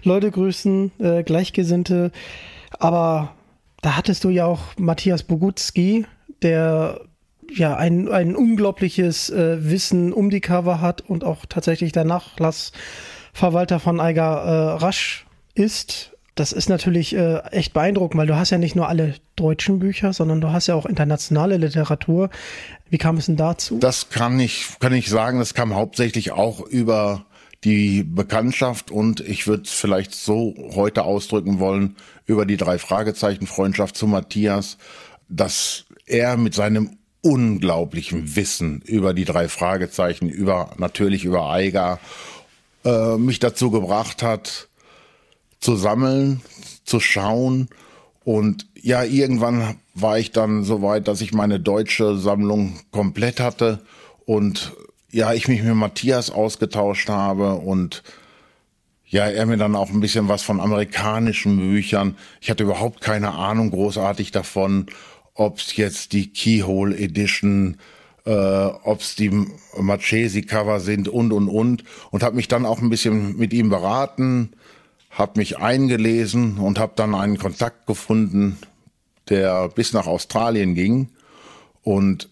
Leute 0.03 0.31
grüßen, 0.31 0.93
äh, 0.99 1.23
Gleichgesinnte. 1.23 2.13
Aber 2.79 3.35
da 3.89 3.97
hattest 3.97 4.25
du 4.25 4.29
ja 4.29 4.45
auch 4.45 4.77
Matthias 4.77 5.23
Bogutski, 5.23 6.05
der 6.43 7.01
ja 7.51 7.75
ein, 7.75 8.07
ein 8.11 8.37
unglaubliches 8.37 9.31
äh, 9.31 9.65
Wissen 9.65 10.13
um 10.13 10.29
die 10.29 10.43
Cover 10.43 10.83
hat 10.83 11.01
und 11.01 11.25
auch 11.25 11.47
tatsächlich 11.49 11.93
der 11.93 12.05
Nachlassverwalter 12.05 13.81
von 13.81 13.99
Eiger 13.99 14.43
äh, 14.43 14.83
Rasch 14.83 15.25
ist. 15.55 16.13
Das 16.35 16.53
ist 16.53 16.69
natürlich 16.69 17.17
äh, 17.17 17.39
echt 17.51 17.73
beeindruckend, 17.73 18.21
weil 18.21 18.27
du 18.27 18.37
hast 18.37 18.51
ja 18.51 18.59
nicht 18.59 18.77
nur 18.77 18.91
alle 18.91 19.15
deutschen 19.37 19.79
Bücher, 19.79 20.13
sondern 20.13 20.43
du 20.43 20.53
hast 20.53 20.67
ja 20.67 20.75
auch 20.75 20.85
internationale 20.85 21.57
Literatur. 21.57 22.29
Wie 22.91 22.99
kam 22.99 23.17
es 23.17 23.25
denn 23.25 23.37
dazu? 23.37 23.79
Das 23.79 24.11
kann 24.11 24.39
ich, 24.39 24.67
kann 24.81 24.93
ich 24.93 25.09
sagen, 25.09 25.39
das 25.39 25.55
kam 25.55 25.75
hauptsächlich 25.75 26.33
auch 26.33 26.61
über 26.61 27.25
die 27.65 28.05
Bekanntschaft 28.05 28.91
und 28.91 29.21
ich 29.21 29.47
würde 29.47 29.65
es 29.65 29.73
vielleicht 29.73 30.15
so 30.15 30.55
heute 30.75 31.05
ausdrücken 31.05 31.59
wollen, 31.59 31.97
über 32.27 32.47
die 32.47 32.57
drei 32.57 32.79
Fragezeichen 32.79 33.47
Freundschaft 33.47 33.97
zu 33.97 34.07
Matthias, 34.07 34.79
dass 35.29 35.85
er 36.07 36.37
mit 36.37 36.55
seinem 36.55 36.99
unglaublichen 37.21 38.37
Wissen 38.37 38.81
über 38.83 39.13
die 39.13 39.25
drei 39.25 39.49
Fragezeichen, 39.49 40.29
über 40.29 40.71
natürlich 40.79 41.25
über 41.25 41.51
Eiger, 41.51 41.99
äh, 42.85 43.17
mich 43.17 43.41
dazu 43.41 43.71
gebracht 43.71 44.23
hat, 44.23 44.69
zu 45.61 45.75
sammeln, 45.75 46.41
zu 46.85 47.01
schauen. 47.01 47.69
Und 48.25 48.67
ja, 48.81 49.03
irgendwann 49.03 49.77
war 49.95 50.19
ich 50.19 50.31
dann 50.31 50.63
so 50.63 50.81
weit, 50.83 51.09
dass 51.09 51.21
ich 51.21 51.33
meine 51.33 51.59
deutsche 51.59 52.17
Sammlung 52.17 52.79
komplett 52.93 53.41
hatte 53.41 53.81
und 54.27 54.73
ja, 55.11 55.33
ich 55.33 55.49
mich 55.49 55.63
mit 55.63 55.75
Matthias 55.75 56.31
ausgetauscht 56.31 57.09
habe 57.09 57.55
und 57.55 58.03
ja, 59.07 59.27
er 59.27 59.47
mir 59.47 59.57
dann 59.57 59.75
auch 59.75 59.89
ein 59.89 60.01
bisschen 60.01 60.29
was 60.29 60.43
von 60.43 60.61
amerikanischen 60.61 61.57
Büchern. 61.57 62.17
Ich 62.43 62.51
hatte 62.51 62.65
überhaupt 62.65 63.01
keine 63.01 63.33
Ahnung 63.33 63.71
großartig 63.71 64.33
davon, 64.33 64.87
ob 65.35 65.59
es 65.59 65.77
jetzt 65.77 66.13
die 66.13 66.31
Keyhole 66.31 66.95
Edition, 66.97 67.79
äh, 68.27 68.31
ob 68.31 69.01
es 69.01 69.15
die 69.15 69.31
Marchesi 69.79 70.43
Cover 70.43 70.81
sind 70.81 71.09
und 71.09 71.33
und 71.33 71.49
und 71.49 71.85
und 72.11 72.23
habe 72.23 72.37
mich 72.37 72.49
dann 72.49 72.67
auch 72.67 72.83
ein 72.83 72.91
bisschen 72.91 73.39
mit 73.39 73.55
ihm 73.55 73.71
beraten, 73.71 74.53
habe 75.11 75.39
mich 75.39 75.59
eingelesen 75.59 76.59
und 76.59 76.79
habe 76.79 76.93
dann 76.97 77.15
einen 77.15 77.39
Kontakt 77.39 77.87
gefunden, 77.87 78.59
der 79.31 79.69
bis 79.69 79.95
nach 79.95 80.07
Australien 80.07 80.75
ging 80.75 81.09
und 81.83 82.29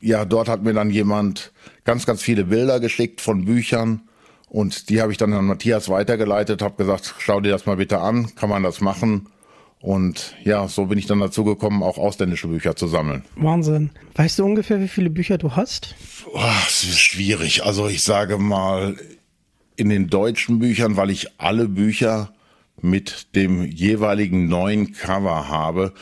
ja, 0.00 0.24
dort 0.24 0.48
hat 0.48 0.64
mir 0.64 0.72
dann 0.74 0.90
jemand 0.90 1.52
ganz, 1.84 2.06
ganz 2.06 2.22
viele 2.22 2.44
Bilder 2.44 2.80
geschickt 2.80 3.20
von 3.20 3.44
Büchern 3.44 4.02
und 4.48 4.90
die 4.90 5.00
habe 5.00 5.12
ich 5.12 5.18
dann 5.18 5.32
an 5.32 5.46
Matthias 5.46 5.88
weitergeleitet, 5.88 6.60
habe 6.60 6.76
gesagt, 6.76 7.14
schau 7.18 7.40
dir 7.40 7.52
das 7.52 7.64
mal 7.64 7.76
bitte 7.76 8.00
an, 8.00 8.34
kann 8.34 8.50
man 8.50 8.62
das 8.62 8.80
machen? 8.80 9.28
Und 9.80 10.36
ja, 10.44 10.68
so 10.68 10.86
bin 10.86 10.98
ich 10.98 11.06
dann 11.06 11.18
dazu 11.18 11.42
gekommen, 11.42 11.82
auch 11.82 11.98
ausländische 11.98 12.48
Bücher 12.48 12.76
zu 12.76 12.86
sammeln. 12.86 13.24
Wahnsinn. 13.34 13.90
Weißt 14.14 14.38
du 14.38 14.44
ungefähr, 14.44 14.78
wie 14.80 14.88
viele 14.88 15.10
Bücher 15.10 15.38
du 15.38 15.56
hast? 15.56 15.96
Oh, 16.32 16.40
es 16.66 16.84
ist 16.84 17.00
schwierig. 17.00 17.64
Also 17.64 17.88
ich 17.88 18.04
sage 18.04 18.38
mal, 18.38 18.96
in 19.74 19.88
den 19.88 20.08
deutschen 20.08 20.58
Büchern, 20.60 20.96
weil 20.96 21.10
ich 21.10 21.40
alle 21.40 21.66
Bücher 21.66 22.32
mit 22.80 23.34
dem 23.34 23.64
jeweiligen 23.64 24.48
neuen 24.48 24.92
Cover 24.92 25.48
habe, 25.48 25.92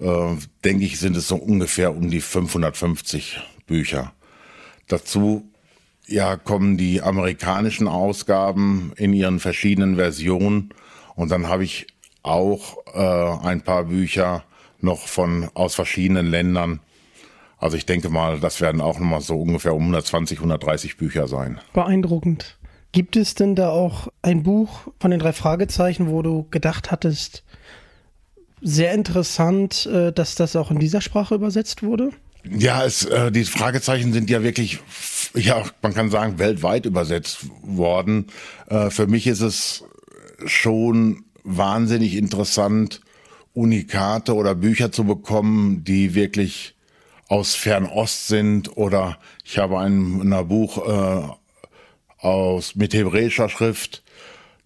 äh, 0.00 0.36
denke 0.64 0.84
ich, 0.84 0.98
sind 0.98 1.16
es 1.16 1.28
so 1.28 1.36
ungefähr 1.36 1.94
um 1.94 2.10
die 2.10 2.20
550 2.20 3.38
Bücher. 3.66 4.12
Dazu 4.88 5.44
ja 6.06 6.36
kommen 6.36 6.76
die 6.76 7.02
amerikanischen 7.02 7.88
Ausgaben 7.88 8.92
in 8.96 9.12
ihren 9.12 9.40
verschiedenen 9.40 9.96
Versionen 9.96 10.74
und 11.14 11.30
dann 11.30 11.48
habe 11.48 11.64
ich 11.64 11.86
auch 12.22 12.78
äh, 12.94 13.46
ein 13.46 13.62
paar 13.62 13.84
Bücher 13.84 14.44
noch 14.80 15.06
von 15.06 15.48
aus 15.54 15.74
verschiedenen 15.74 16.26
Ländern. 16.26 16.80
Also 17.58 17.76
ich 17.76 17.86
denke 17.86 18.08
mal, 18.08 18.40
das 18.40 18.60
werden 18.60 18.80
auch 18.80 18.98
nochmal 18.98 19.20
so 19.20 19.40
ungefähr 19.40 19.74
um 19.74 19.82
120, 19.82 20.38
130 20.38 20.96
Bücher 20.96 21.28
sein. 21.28 21.60
Beeindruckend. 21.72 22.58
Gibt 22.90 23.16
es 23.16 23.34
denn 23.34 23.54
da 23.54 23.70
auch 23.70 24.08
ein 24.20 24.42
Buch 24.42 24.88
von 25.00 25.12
den 25.12 25.20
drei 25.20 25.32
Fragezeichen, 25.32 26.08
wo 26.10 26.22
du 26.22 26.46
gedacht 26.50 26.90
hattest, 26.90 27.44
sehr 28.60 28.92
interessant, 28.92 29.86
äh, 29.86 30.12
dass 30.12 30.34
das 30.34 30.56
auch 30.56 30.70
in 30.70 30.78
dieser 30.78 31.00
Sprache 31.00 31.34
übersetzt 31.34 31.82
wurde. 31.82 32.10
Ja, 32.44 32.84
es, 32.84 33.04
äh, 33.04 33.30
die 33.30 33.44
Fragezeichen 33.44 34.12
sind 34.12 34.28
ja 34.28 34.42
wirklich, 34.42 34.80
ja, 35.34 35.62
man 35.80 35.94
kann 35.94 36.10
sagen, 36.10 36.38
weltweit 36.38 36.86
übersetzt 36.86 37.46
worden. 37.62 38.26
Äh, 38.68 38.90
für 38.90 39.06
mich 39.06 39.26
ist 39.26 39.40
es 39.40 39.84
schon 40.44 41.24
wahnsinnig 41.44 42.16
interessant, 42.16 43.00
Unikate 43.54 44.34
oder 44.34 44.54
Bücher 44.54 44.92
zu 44.92 45.04
bekommen, 45.04 45.84
die 45.84 46.14
wirklich 46.14 46.74
aus 47.28 47.54
Fernost 47.54 48.28
sind 48.28 48.76
oder 48.76 49.18
ich 49.44 49.58
habe 49.58 49.78
ein, 49.78 50.32
ein 50.32 50.48
Buch 50.48 50.86
äh, 50.86 51.28
aus 52.18 52.74
mit 52.74 52.94
hebräischer 52.94 53.48
Schrift, 53.48 54.02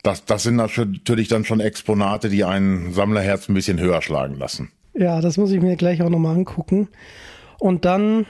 das, 0.07 0.25
das 0.25 0.45
sind 0.45 0.57
natürlich 0.57 1.29
dann 1.29 1.45
schon 1.45 1.59
Exponate, 1.59 2.29
die 2.29 2.45
ein 2.45 2.93
Sammlerherz 2.93 3.49
ein 3.49 3.55
bisschen 3.55 3.81
höher 3.81 4.03
schlagen 4.03 4.37
lassen. 4.37 4.71
Ja, 4.95 5.21
das 5.21 5.37
muss 5.37 5.51
ich 5.51 5.61
mir 5.61 5.75
gleich 5.77 6.01
auch 6.01 6.09
nochmal 6.09 6.37
angucken. 6.37 6.89
Und 7.59 7.85
dann 7.85 8.27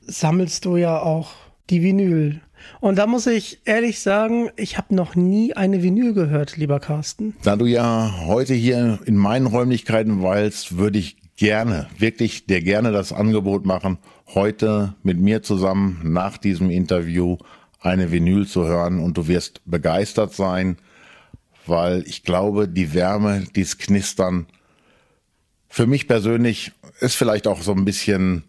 sammelst 0.00 0.64
du 0.64 0.76
ja 0.76 1.00
auch 1.00 1.32
die 1.70 1.82
Vinyl. 1.82 2.40
Und 2.80 2.96
da 2.96 3.06
muss 3.06 3.26
ich 3.26 3.60
ehrlich 3.64 4.00
sagen, 4.00 4.50
ich 4.56 4.78
habe 4.78 4.94
noch 4.94 5.14
nie 5.14 5.54
eine 5.54 5.82
Vinyl 5.82 6.14
gehört, 6.14 6.56
lieber 6.56 6.80
Carsten. 6.80 7.34
Da 7.42 7.56
du 7.56 7.66
ja 7.66 8.14
heute 8.26 8.54
hier 8.54 8.98
in 9.04 9.16
meinen 9.16 9.46
Räumlichkeiten 9.46 10.22
weilst, 10.22 10.78
würde 10.78 10.98
ich 10.98 11.16
gerne, 11.36 11.86
wirklich 11.98 12.46
dir 12.46 12.62
gerne 12.62 12.92
das 12.92 13.12
Angebot 13.12 13.66
machen, 13.66 13.98
heute 14.34 14.94
mit 15.02 15.20
mir 15.20 15.42
zusammen 15.42 16.00
nach 16.04 16.38
diesem 16.38 16.70
Interview 16.70 17.36
eine 17.80 18.10
Vinyl 18.10 18.46
zu 18.46 18.64
hören 18.66 19.00
und 19.00 19.16
du 19.16 19.28
wirst 19.28 19.60
begeistert 19.66 20.32
sein 20.32 20.78
weil 21.66 22.04
ich 22.06 22.22
glaube, 22.22 22.68
die 22.68 22.94
Wärme, 22.94 23.44
dieses 23.54 23.78
Knistern, 23.78 24.46
für 25.68 25.86
mich 25.86 26.08
persönlich 26.08 26.72
ist 27.00 27.14
vielleicht 27.14 27.46
auch 27.46 27.62
so 27.62 27.72
ein 27.72 27.84
bisschen 27.84 28.44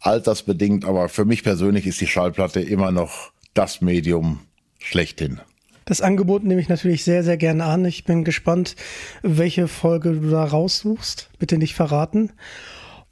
altersbedingt, 0.00 0.84
aber 0.84 1.08
für 1.08 1.24
mich 1.24 1.42
persönlich 1.42 1.86
ist 1.86 2.00
die 2.00 2.06
Schallplatte 2.06 2.60
immer 2.60 2.92
noch 2.92 3.32
das 3.54 3.80
Medium 3.80 4.40
schlechthin. 4.78 5.40
Das 5.84 6.02
Angebot 6.02 6.44
nehme 6.44 6.60
ich 6.60 6.68
natürlich 6.68 7.02
sehr, 7.02 7.24
sehr 7.24 7.38
gerne 7.38 7.64
an. 7.64 7.84
Ich 7.84 8.04
bin 8.04 8.22
gespannt, 8.22 8.76
welche 9.22 9.68
Folge 9.68 10.12
du 10.12 10.30
da 10.30 10.44
raussuchst. 10.44 11.30
Bitte 11.38 11.56
nicht 11.56 11.74
verraten. 11.74 12.30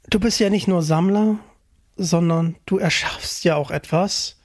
Du 0.09 0.19
bist 0.19 0.39
ja 0.39 0.49
nicht 0.49 0.67
nur 0.67 0.83
Sammler, 0.83 1.39
sondern 1.95 2.55
du 2.65 2.77
erschaffst 2.77 3.43
ja 3.43 3.55
auch 3.55 3.71
etwas. 3.71 4.35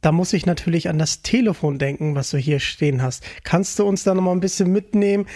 Da 0.00 0.12
muss 0.12 0.32
ich 0.32 0.44
natürlich 0.46 0.88
an 0.88 0.98
das 0.98 1.22
Telefon 1.22 1.78
denken, 1.78 2.14
was 2.14 2.30
du 2.30 2.38
hier 2.38 2.58
stehen 2.58 3.02
hast. 3.02 3.22
Kannst 3.42 3.78
du 3.78 3.84
uns 3.84 4.02
da 4.02 4.14
noch 4.14 4.22
mal 4.22 4.32
ein 4.32 4.40
bisschen 4.40 4.72
mitnehmen, 4.72 5.26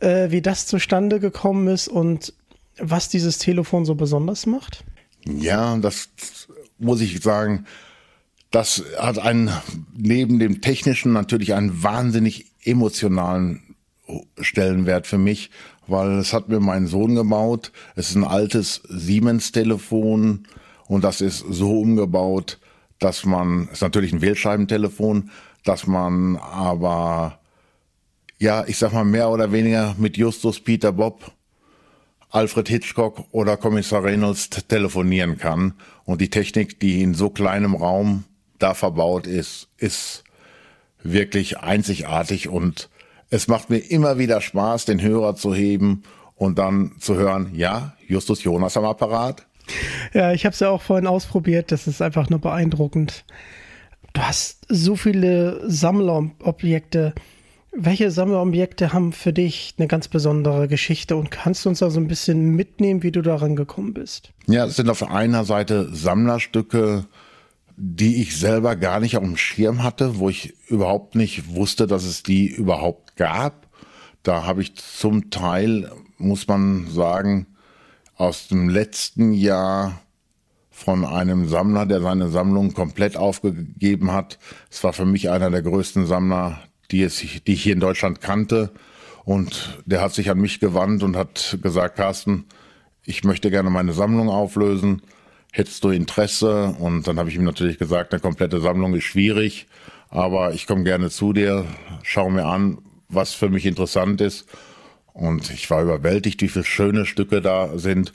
äh, 0.00 0.30
wie 0.30 0.42
das 0.42 0.66
zustande 0.66 1.20
gekommen 1.20 1.68
ist 1.68 1.88
und 1.88 2.34
was 2.78 3.08
dieses 3.08 3.38
Telefon 3.38 3.84
so 3.84 3.94
besonders 3.94 4.46
macht? 4.46 4.84
Ja, 5.26 5.76
das 5.78 6.08
muss 6.78 7.00
ich 7.00 7.22
sagen. 7.22 7.66
das 8.50 8.84
hat 9.00 9.18
einen, 9.18 9.50
neben 9.96 10.38
dem 10.38 10.60
technischen 10.60 11.12
natürlich 11.12 11.54
einen 11.54 11.82
wahnsinnig 11.82 12.52
emotionalen 12.62 13.74
Stellenwert 14.38 15.08
für 15.08 15.18
mich, 15.18 15.50
weil 15.88 16.18
es 16.18 16.32
hat 16.32 16.48
mir 16.48 16.60
mein 16.60 16.86
Sohn 16.86 17.16
gebaut. 17.16 17.72
Es 17.96 18.10
ist 18.10 18.16
ein 18.16 18.24
altes 18.24 18.82
Siemens-Telefon 18.88 20.46
und 20.86 21.02
das 21.02 21.20
ist 21.20 21.44
so 21.48 21.80
umgebaut, 21.80 22.60
dass 23.00 23.24
man, 23.24 23.68
ist 23.72 23.82
natürlich 23.82 24.12
ein 24.12 24.22
Wählscheibentelefon, 24.22 25.30
dass 25.64 25.88
man 25.88 26.36
aber, 26.36 27.40
ja, 28.38 28.64
ich 28.68 28.78
sag 28.78 28.92
mal 28.92 29.04
mehr 29.04 29.30
oder 29.30 29.50
weniger 29.50 29.96
mit 29.98 30.16
Justus 30.16 30.60
Peter 30.60 30.92
Bob, 30.92 31.32
Alfred 32.34 32.68
Hitchcock 32.68 33.24
oder 33.30 33.56
Kommissar 33.56 34.02
Reynolds 34.02 34.50
telefonieren 34.50 35.38
kann. 35.38 35.74
Und 36.04 36.20
die 36.20 36.30
Technik, 36.30 36.80
die 36.80 37.00
in 37.00 37.14
so 37.14 37.30
kleinem 37.30 37.76
Raum 37.76 38.24
da 38.58 38.74
verbaut 38.74 39.26
ist, 39.26 39.68
ist 39.78 40.24
wirklich 41.02 41.58
einzigartig 41.58 42.48
und 42.48 42.88
es 43.30 43.46
macht 43.46 43.70
mir 43.70 43.78
immer 43.78 44.18
wieder 44.18 44.40
Spaß, 44.40 44.84
den 44.84 45.00
Hörer 45.00 45.36
zu 45.36 45.54
heben 45.54 46.02
und 46.34 46.58
dann 46.58 46.92
zu 46.98 47.14
hören, 47.14 47.50
ja, 47.54 47.94
Justus 48.06 48.42
Jonas 48.42 48.76
am 48.76 48.84
Apparat. 48.84 49.46
Ja, 50.12 50.32
ich 50.32 50.44
habe 50.44 50.54
es 50.54 50.60
ja 50.60 50.70
auch 50.70 50.82
vorhin 50.82 51.06
ausprobiert. 51.06 51.72
Das 51.72 51.86
ist 51.86 52.02
einfach 52.02 52.30
nur 52.30 52.40
beeindruckend. 52.40 53.24
Du 54.12 54.22
hast 54.22 54.66
so 54.68 54.96
viele 54.96 55.60
Sammlerobjekte. 55.68 57.14
Welche 57.76 58.10
Sammlerobjekte 58.10 58.92
haben 58.92 59.12
für 59.12 59.32
dich 59.32 59.74
eine 59.78 59.88
ganz 59.88 60.06
besondere 60.06 60.68
Geschichte 60.68 61.16
und 61.16 61.30
kannst 61.30 61.64
du 61.64 61.70
uns 61.70 61.80
da 61.80 61.90
so 61.90 61.98
ein 61.98 62.06
bisschen 62.06 62.54
mitnehmen, 62.54 63.02
wie 63.02 63.10
du 63.10 63.20
daran 63.20 63.56
gekommen 63.56 63.94
bist? 63.94 64.30
Ja, 64.46 64.66
es 64.66 64.76
sind 64.76 64.88
auf 64.88 65.10
einer 65.10 65.44
Seite 65.44 65.92
Sammlerstücke, 65.92 67.06
die 67.76 68.22
ich 68.22 68.36
selber 68.36 68.76
gar 68.76 69.00
nicht 69.00 69.16
auf 69.16 69.24
dem 69.24 69.36
Schirm 69.36 69.82
hatte, 69.82 70.18
wo 70.18 70.28
ich 70.28 70.54
überhaupt 70.68 71.16
nicht 71.16 71.54
wusste, 71.54 71.88
dass 71.88 72.04
es 72.04 72.22
die 72.22 72.46
überhaupt 72.46 73.16
gab. 73.16 73.66
Da 74.22 74.46
habe 74.46 74.62
ich 74.62 74.76
zum 74.76 75.30
Teil, 75.30 75.90
muss 76.16 76.46
man 76.46 76.86
sagen, 76.88 77.48
aus 78.16 78.46
dem 78.46 78.68
letzten 78.68 79.32
Jahr 79.32 80.00
von 80.70 81.04
einem 81.04 81.48
Sammler, 81.48 81.86
der 81.86 82.00
seine 82.00 82.28
Sammlung 82.28 82.72
komplett 82.72 83.16
aufgegeben 83.16 84.12
hat. 84.12 84.38
Es 84.70 84.82
war 84.84 84.92
für 84.92 85.04
mich 85.04 85.30
einer 85.30 85.50
der 85.50 85.62
größten 85.62 86.06
Sammler, 86.06 86.60
die, 86.90 87.02
es, 87.02 87.18
die 87.18 87.52
ich 87.52 87.62
hier 87.62 87.72
in 87.72 87.80
Deutschland 87.80 88.20
kannte. 88.20 88.72
Und 89.24 89.82
der 89.86 90.02
hat 90.02 90.12
sich 90.12 90.30
an 90.30 90.38
mich 90.38 90.60
gewandt 90.60 91.02
und 91.02 91.16
hat 91.16 91.58
gesagt, 91.62 91.96
Carsten, 91.96 92.44
ich 93.04 93.24
möchte 93.24 93.50
gerne 93.50 93.70
meine 93.70 93.92
Sammlung 93.92 94.28
auflösen. 94.28 95.02
Hättest 95.52 95.84
du 95.84 95.90
Interesse? 95.90 96.74
Und 96.78 97.06
dann 97.06 97.18
habe 97.18 97.28
ich 97.28 97.36
ihm 97.36 97.44
natürlich 97.44 97.78
gesagt, 97.78 98.12
eine 98.12 98.20
komplette 98.20 98.60
Sammlung 98.60 98.94
ist 98.94 99.04
schwierig, 99.04 99.66
aber 100.08 100.52
ich 100.52 100.66
komme 100.66 100.84
gerne 100.84 101.10
zu 101.10 101.32
dir, 101.32 101.64
schau 102.02 102.28
mir 102.28 102.44
an, 102.44 102.78
was 103.08 103.34
für 103.34 103.48
mich 103.48 103.66
interessant 103.66 104.20
ist. 104.20 104.46
Und 105.12 105.50
ich 105.50 105.70
war 105.70 105.82
überwältigt, 105.82 106.42
wie 106.42 106.48
viele 106.48 106.64
schöne 106.64 107.06
Stücke 107.06 107.40
da 107.40 107.78
sind. 107.78 108.12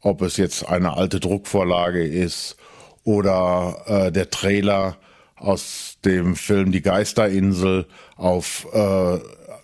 Ob 0.00 0.20
es 0.20 0.36
jetzt 0.36 0.68
eine 0.68 0.96
alte 0.96 1.18
Druckvorlage 1.18 2.04
ist 2.04 2.56
oder 3.04 3.82
äh, 3.86 4.12
der 4.12 4.30
Trailer 4.30 4.96
aus 5.42 5.98
dem 6.04 6.36
Film 6.36 6.72
Die 6.72 6.82
Geisterinsel 6.82 7.86
auf 8.16 8.66
äh, 8.72 9.18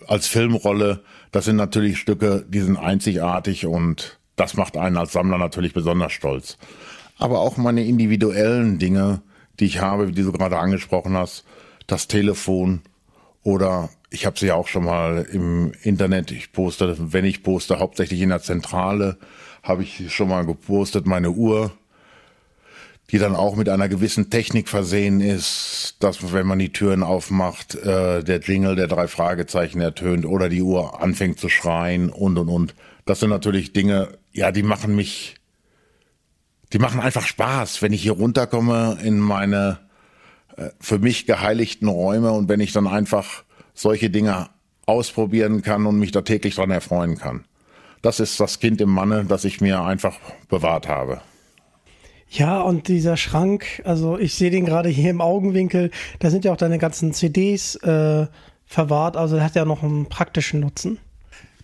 als 0.07 0.27
Filmrolle. 0.27 1.03
Das 1.31 1.45
sind 1.45 1.57
natürlich 1.57 1.99
Stücke, 1.99 2.45
die 2.49 2.61
sind 2.61 2.77
einzigartig 2.77 3.67
und 3.67 4.19
das 4.37 4.55
macht 4.55 4.77
einen 4.77 4.97
als 4.97 5.13
Sammler 5.13 5.39
natürlich 5.39 5.75
besonders 5.75 6.13
stolz. 6.13 6.59
Aber 7.19 7.41
auch 7.41 7.57
meine 7.57 7.85
individuellen 7.85 8.79
Dinge, 8.79 9.23
die 9.61 9.67
ich 9.67 9.81
habe, 9.81 10.09
wie 10.09 10.23
du 10.23 10.33
gerade 10.33 10.59
angesprochen 10.59 11.17
hast, 11.17 11.45
das 11.87 12.09
Telefon 12.09 12.83
oder 13.43 13.91
ich 14.11 14.25
habe 14.25 14.39
sie 14.39 14.47
ja 14.47 14.55
auch 14.55 14.69
schon 14.69 14.85
mal 14.85 15.27
im 15.31 15.73
Internet, 15.83 16.31
ich 16.31 16.53
poste, 16.53 16.97
wenn 16.99 17.25
ich 17.25 17.43
poste, 17.43 17.79
hauptsächlich 17.79 18.21
in 18.21 18.31
der 18.31 18.41
Zentrale, 18.41 19.19
habe 19.63 19.83
ich 19.83 20.15
schon 20.15 20.29
mal 20.29 20.47
gepostet, 20.47 21.07
meine 21.07 21.31
Uhr, 21.31 21.73
die 23.11 23.19
dann 23.19 23.35
auch 23.35 23.57
mit 23.57 23.69
einer 23.69 23.89
gewissen 23.89 24.29
Technik 24.29 24.69
versehen 24.69 25.21
ist, 25.21 25.97
dass 26.01 26.33
wenn 26.33 26.47
man 26.47 26.59
die 26.59 26.73
Türen 26.73 27.03
aufmacht, 27.03 27.75
äh, 27.75 28.23
der 28.23 28.41
Jingle 28.41 28.77
der 28.77 28.87
drei 28.87 29.09
Fragezeichen 29.09 29.81
ertönt 29.81 30.27
oder 30.27 30.49
die 30.49 30.63
Uhr 30.63 31.03
anfängt 31.03 31.41
zu 31.41 31.49
schreien 31.49 32.11
und 32.11 32.37
und 32.39 32.49
und. 32.49 32.75
Das 33.07 33.21
sind 33.21 33.31
natürlich 33.31 33.73
Dinge, 33.73 34.09
ja, 34.33 34.53
die 34.53 34.63
machen 34.63 34.95
mich, 34.95 35.37
die 36.75 36.79
machen 36.79 37.01
einfach 37.01 37.27
Spaß, 37.27 37.81
wenn 37.81 37.95
ich 37.95 38.03
hier 38.03 38.13
runterkomme 38.13 38.99
in 39.03 39.19
meine 39.19 39.79
äh, 40.57 40.69
für 40.79 40.99
mich 40.99 41.25
geheiligten 41.25 41.89
Räume 41.89 42.33
und 42.33 42.51
wenn 42.51 42.61
ich 42.61 42.73
dann 42.73 42.87
einfach 42.87 43.45
solche 43.73 44.11
Dinge 44.11 44.51
ausprobieren 44.85 45.63
kann 45.63 45.87
und 45.87 45.99
mich 45.99 46.13
da 46.13 46.21
täglich 46.21 46.57
dran 46.57 46.71
erfreuen 46.71 47.17
kann. 47.17 47.45
Das 48.03 48.21
ist 48.21 48.39
das 48.39 48.61
Kind 48.61 48.83
im 48.83 48.91
Manne, 48.91 49.25
das 49.25 49.45
ich 49.45 49.63
mir 49.63 49.81
einfach 49.81 50.17
bewahrt 50.49 50.89
habe. 50.89 51.23
Ja, 52.31 52.61
und 52.61 52.89
dieser 52.89 53.17
Schrank, 53.17 53.83
also 53.85 54.19
ich 54.19 54.35
sehe 54.35 54.51
den 54.51 54.67
gerade 54.67 54.89
hier 54.89 55.11
im 55.11 55.21
Augenwinkel, 55.21 55.91
da 56.19 56.31
sind 56.31 56.45
ja 56.45 56.53
auch 56.53 56.59
deine 56.59 56.79
ganzen 56.79 57.15
CDs 57.15 57.77
äh, 57.77 58.27
verwahrt, 58.67 59.17
also 59.17 59.41
hat 59.41 59.55
ja 59.55 59.65
noch 59.65 59.83
einen 59.83 60.07
praktischen 60.07 60.61
Nutzen. 60.61 60.99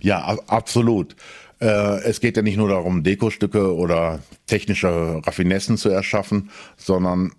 Ja, 0.00 0.38
absolut. 0.46 1.16
Äh, 1.61 2.03
es 2.05 2.20
geht 2.20 2.37
ja 2.37 2.42
nicht 2.42 2.57
nur 2.57 2.68
darum, 2.68 3.03
Dekostücke 3.03 3.74
oder 3.74 4.20
technische 4.46 5.20
Raffinessen 5.24 5.77
zu 5.77 5.90
erschaffen, 5.90 6.50
sondern 6.77 7.33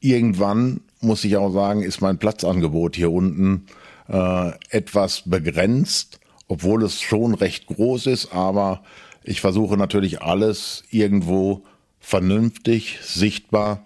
irgendwann, 0.00 0.80
muss 1.00 1.24
ich 1.24 1.36
auch 1.36 1.52
sagen, 1.52 1.82
ist 1.82 2.02
mein 2.02 2.18
Platzangebot 2.18 2.96
hier 2.96 3.10
unten 3.10 3.66
äh, 4.08 4.52
etwas 4.70 5.22
begrenzt, 5.24 6.20
obwohl 6.48 6.84
es 6.84 7.00
schon 7.00 7.34
recht 7.34 7.66
groß 7.66 8.06
ist, 8.06 8.32
aber 8.32 8.82
ich 9.24 9.40
versuche 9.40 9.76
natürlich 9.76 10.22
alles 10.22 10.84
irgendwo 10.90 11.64
vernünftig, 12.06 13.00
sichtbar 13.02 13.84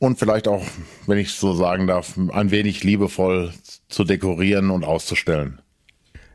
und 0.00 0.18
vielleicht 0.18 0.48
auch, 0.48 0.66
wenn 1.06 1.18
ich 1.18 1.30
so 1.30 1.54
sagen 1.54 1.86
darf, 1.86 2.18
ein 2.18 2.50
wenig 2.50 2.82
liebevoll 2.82 3.52
zu 3.88 4.02
dekorieren 4.02 4.70
und 4.70 4.84
auszustellen. 4.84 5.60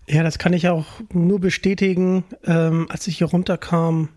Ja, 0.08 0.24
das 0.24 0.38
kann 0.38 0.54
ich 0.54 0.70
auch 0.70 0.86
nur 1.12 1.42
bestätigen. 1.42 2.24
Ähm, 2.46 2.86
als 2.90 3.06
ich 3.08 3.18
hier 3.18 3.28
runterkam, 3.28 4.08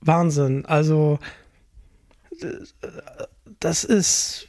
Wahnsinn. 0.00 0.66
Also, 0.66 1.18
das 3.58 3.82
ist 3.82 4.46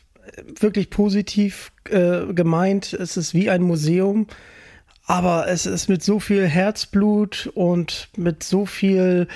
wirklich 0.60 0.92
positiv 0.92 1.72
äh, 1.90 2.32
gemeint. 2.32 2.94
Es 2.94 3.18
ist 3.18 3.34
wie 3.34 3.50
ein 3.50 3.64
Museum, 3.64 4.28
aber 5.06 5.48
es 5.48 5.66
ist 5.66 5.90
mit 5.90 6.02
so 6.02 6.20
viel 6.20 6.48
Herzblut 6.48 7.52
und 7.56 8.10
mit 8.16 8.44
so 8.44 8.66
viel 8.66 9.28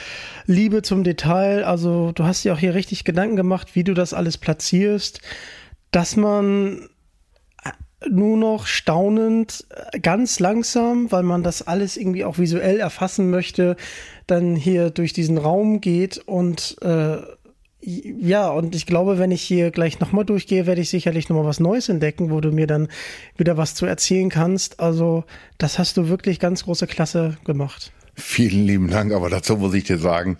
Liebe 0.45 0.81
zum 0.81 1.03
Detail. 1.03 1.65
Also 1.65 2.11
du 2.13 2.23
hast 2.23 2.43
dir 2.43 2.53
auch 2.53 2.59
hier 2.59 2.73
richtig 2.73 3.03
Gedanken 3.03 3.35
gemacht, 3.35 3.75
wie 3.75 3.83
du 3.83 3.93
das 3.93 4.13
alles 4.13 4.37
platzierst, 4.37 5.21
dass 5.91 6.15
man 6.15 6.87
nur 8.07 8.37
noch 8.37 8.67
staunend, 8.67 9.65
ganz 10.01 10.39
langsam, 10.39 11.11
weil 11.11 11.23
man 11.23 11.43
das 11.43 11.65
alles 11.65 11.97
irgendwie 11.97 12.25
auch 12.25 12.37
visuell 12.37 12.79
erfassen 12.79 13.29
möchte, 13.29 13.75
dann 14.27 14.55
hier 14.55 14.91
durch 14.91 15.13
diesen 15.13 15.37
Raum 15.37 15.81
geht 15.81 16.17
und 16.19 16.77
äh, 16.81 17.17
ja, 17.89 18.49
und 18.49 18.75
ich 18.75 18.85
glaube, 18.85 19.17
wenn 19.17 19.31
ich 19.31 19.41
hier 19.41 19.71
gleich 19.71 20.01
nochmal 20.01 20.25
durchgehe, 20.25 20.65
werde 20.65 20.81
ich 20.81 20.89
sicherlich 20.89 21.29
nochmal 21.29 21.45
was 21.45 21.61
Neues 21.61 21.87
entdecken, 21.87 22.29
wo 22.31 22.41
du 22.41 22.51
mir 22.51 22.67
dann 22.67 22.89
wieder 23.37 23.55
was 23.55 23.75
zu 23.75 23.85
erzählen 23.85 24.27
kannst. 24.27 24.81
Also, 24.81 25.23
das 25.57 25.79
hast 25.79 25.95
du 25.95 26.09
wirklich 26.09 26.41
ganz 26.41 26.65
große 26.65 26.85
Klasse 26.85 27.37
gemacht. 27.45 27.93
Vielen 28.13 28.65
lieben 28.65 28.89
Dank, 28.89 29.13
aber 29.13 29.29
dazu 29.29 29.55
muss 29.55 29.73
ich 29.73 29.85
dir 29.85 29.99
sagen, 29.99 30.37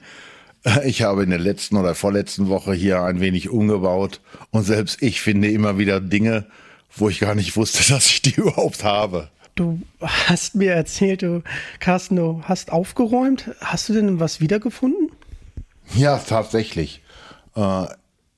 ich 0.83 1.03
habe 1.03 1.23
in 1.23 1.29
der 1.29 1.39
letzten 1.39 1.77
oder 1.77 1.95
vorletzten 1.95 2.49
Woche 2.49 2.73
hier 2.73 3.03
ein 3.03 3.21
wenig 3.21 3.47
umgebaut 3.47 4.19
und 4.51 4.63
selbst 4.63 5.01
ich 5.01 5.21
finde 5.21 5.49
immer 5.49 5.77
wieder 5.77 6.01
Dinge, 6.01 6.47
wo 6.93 7.07
ich 7.07 7.21
gar 7.21 7.33
nicht 7.33 7.55
wusste, 7.55 7.81
dass 7.93 8.07
ich 8.07 8.21
die 8.21 8.35
überhaupt 8.35 8.83
habe. 8.83 9.29
Du 9.55 9.79
hast 10.01 10.55
mir 10.55 10.73
erzählt, 10.73 11.21
du, 11.21 11.43
Carsten, 11.79 12.17
du 12.17 12.41
hast 12.43 12.73
aufgeräumt. 12.73 13.51
Hast 13.61 13.87
du 13.87 13.93
denn 13.93 14.19
was 14.19 14.41
wiedergefunden? 14.41 15.11
Ja, 15.95 16.17
tatsächlich. 16.17 17.01
Äh, 17.57 17.87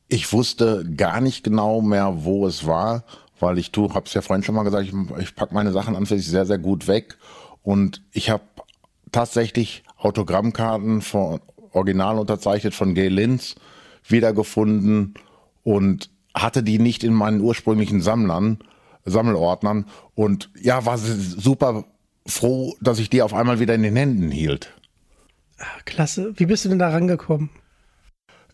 ich 0.07 0.33
wusste 0.33 0.89
gar 0.97 1.21
nicht 1.21 1.43
genau 1.43 1.81
mehr, 1.81 2.23
wo 2.23 2.47
es 2.47 2.65
war, 2.65 3.03
weil 3.39 3.59
ich 3.59 3.71
tue, 3.71 3.93
hab's 3.93 4.15
ja 4.15 4.21
vorhin 4.21 4.43
schon 4.43 4.55
mal 4.55 4.63
gesagt, 4.63 4.87
ich, 4.87 4.93
ich 5.19 5.35
pack 5.35 5.51
meine 5.51 5.71
Sachen 5.71 5.95
an 5.95 6.07
für 6.07 6.17
sich 6.17 6.27
sehr, 6.27 6.47
sehr 6.47 6.57
gut 6.57 6.87
weg. 6.87 7.17
Und 7.61 8.01
ich 8.11 8.31
habe 8.31 8.43
tatsächlich 9.11 9.83
Autogrammkarten 9.97 11.01
von 11.01 11.41
original 11.71 12.17
unterzeichnet 12.17 12.73
von 12.73 12.95
Gay 12.95 13.09
Linz 13.09 13.55
wiedergefunden 14.07 15.13
und 15.63 16.09
hatte 16.33 16.63
die 16.63 16.79
nicht 16.79 17.03
in 17.03 17.13
meinen 17.13 17.41
ursprünglichen 17.41 18.01
Sammlern, 18.01 18.59
Sammelordnern 19.05 19.85
und 20.15 20.49
ja, 20.59 20.85
war 20.85 20.97
super 20.97 21.85
froh, 22.25 22.75
dass 22.81 22.99
ich 22.99 23.09
die 23.09 23.21
auf 23.21 23.33
einmal 23.33 23.59
wieder 23.59 23.75
in 23.75 23.83
den 23.83 23.95
Händen 23.95 24.31
hielt. 24.31 24.73
Ah, 25.59 25.81
klasse. 25.85 26.33
Wie 26.37 26.45
bist 26.45 26.65
du 26.65 26.69
denn 26.69 26.79
da 26.79 26.89
rangekommen? 26.89 27.49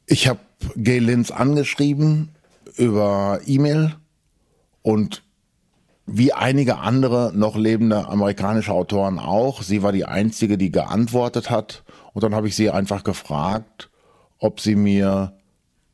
Ich 0.08 0.28
habe 0.28 0.40
Gay 0.76 1.00
Linz 1.00 1.32
angeschrieben 1.32 2.30
über 2.78 3.40
E-Mail 3.46 3.96
und 4.82 5.24
wie 6.06 6.34
einige 6.34 6.78
andere 6.78 7.32
noch 7.34 7.56
lebende 7.56 8.08
amerikanische 8.08 8.72
Autoren 8.72 9.18
auch. 9.18 9.64
Sie 9.64 9.82
war 9.82 9.92
die 9.92 10.06
einzige, 10.06 10.58
die 10.58 10.72
geantwortet 10.72 11.50
hat. 11.50 11.84
Und 12.14 12.24
dann 12.24 12.36
habe 12.36 12.48
ich 12.48 12.56
sie 12.56 12.70
einfach 12.70 13.04
gefragt, 13.04 13.90
ob 14.38 14.60
sie 14.60 14.76
mir 14.76 15.34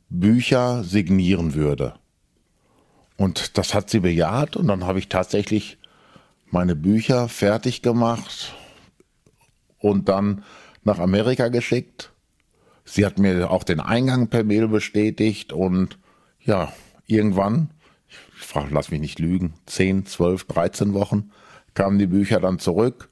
Bücher 0.09 0.83
signieren 0.83 1.53
würde. 1.53 1.93
Und 3.15 3.57
das 3.57 3.73
hat 3.73 3.89
sie 3.89 3.99
bejaht 3.99 4.57
und 4.57 4.67
dann 4.67 4.83
habe 4.83 4.99
ich 4.99 5.07
tatsächlich 5.07 5.77
meine 6.49 6.75
Bücher 6.75 7.29
fertig 7.29 7.81
gemacht 7.81 8.53
und 9.79 10.09
dann 10.09 10.43
nach 10.83 10.99
Amerika 10.99 11.47
geschickt. 11.47 12.10
Sie 12.85 13.05
hat 13.05 13.19
mir 13.19 13.49
auch 13.51 13.63
den 13.63 13.79
Eingang 13.79 14.27
per 14.27 14.43
Mail 14.43 14.67
bestätigt 14.67 15.53
und 15.53 15.97
ja, 16.43 16.73
irgendwann, 17.05 17.69
ich 18.09 18.45
frage, 18.45 18.73
lass 18.73 18.91
mich 18.91 18.99
nicht 18.99 19.19
lügen, 19.19 19.53
10, 19.67 20.05
12, 20.05 20.45
13 20.45 20.93
Wochen 20.93 21.31
kamen 21.73 21.99
die 21.99 22.07
Bücher 22.07 22.39
dann 22.39 22.59
zurück 22.59 23.09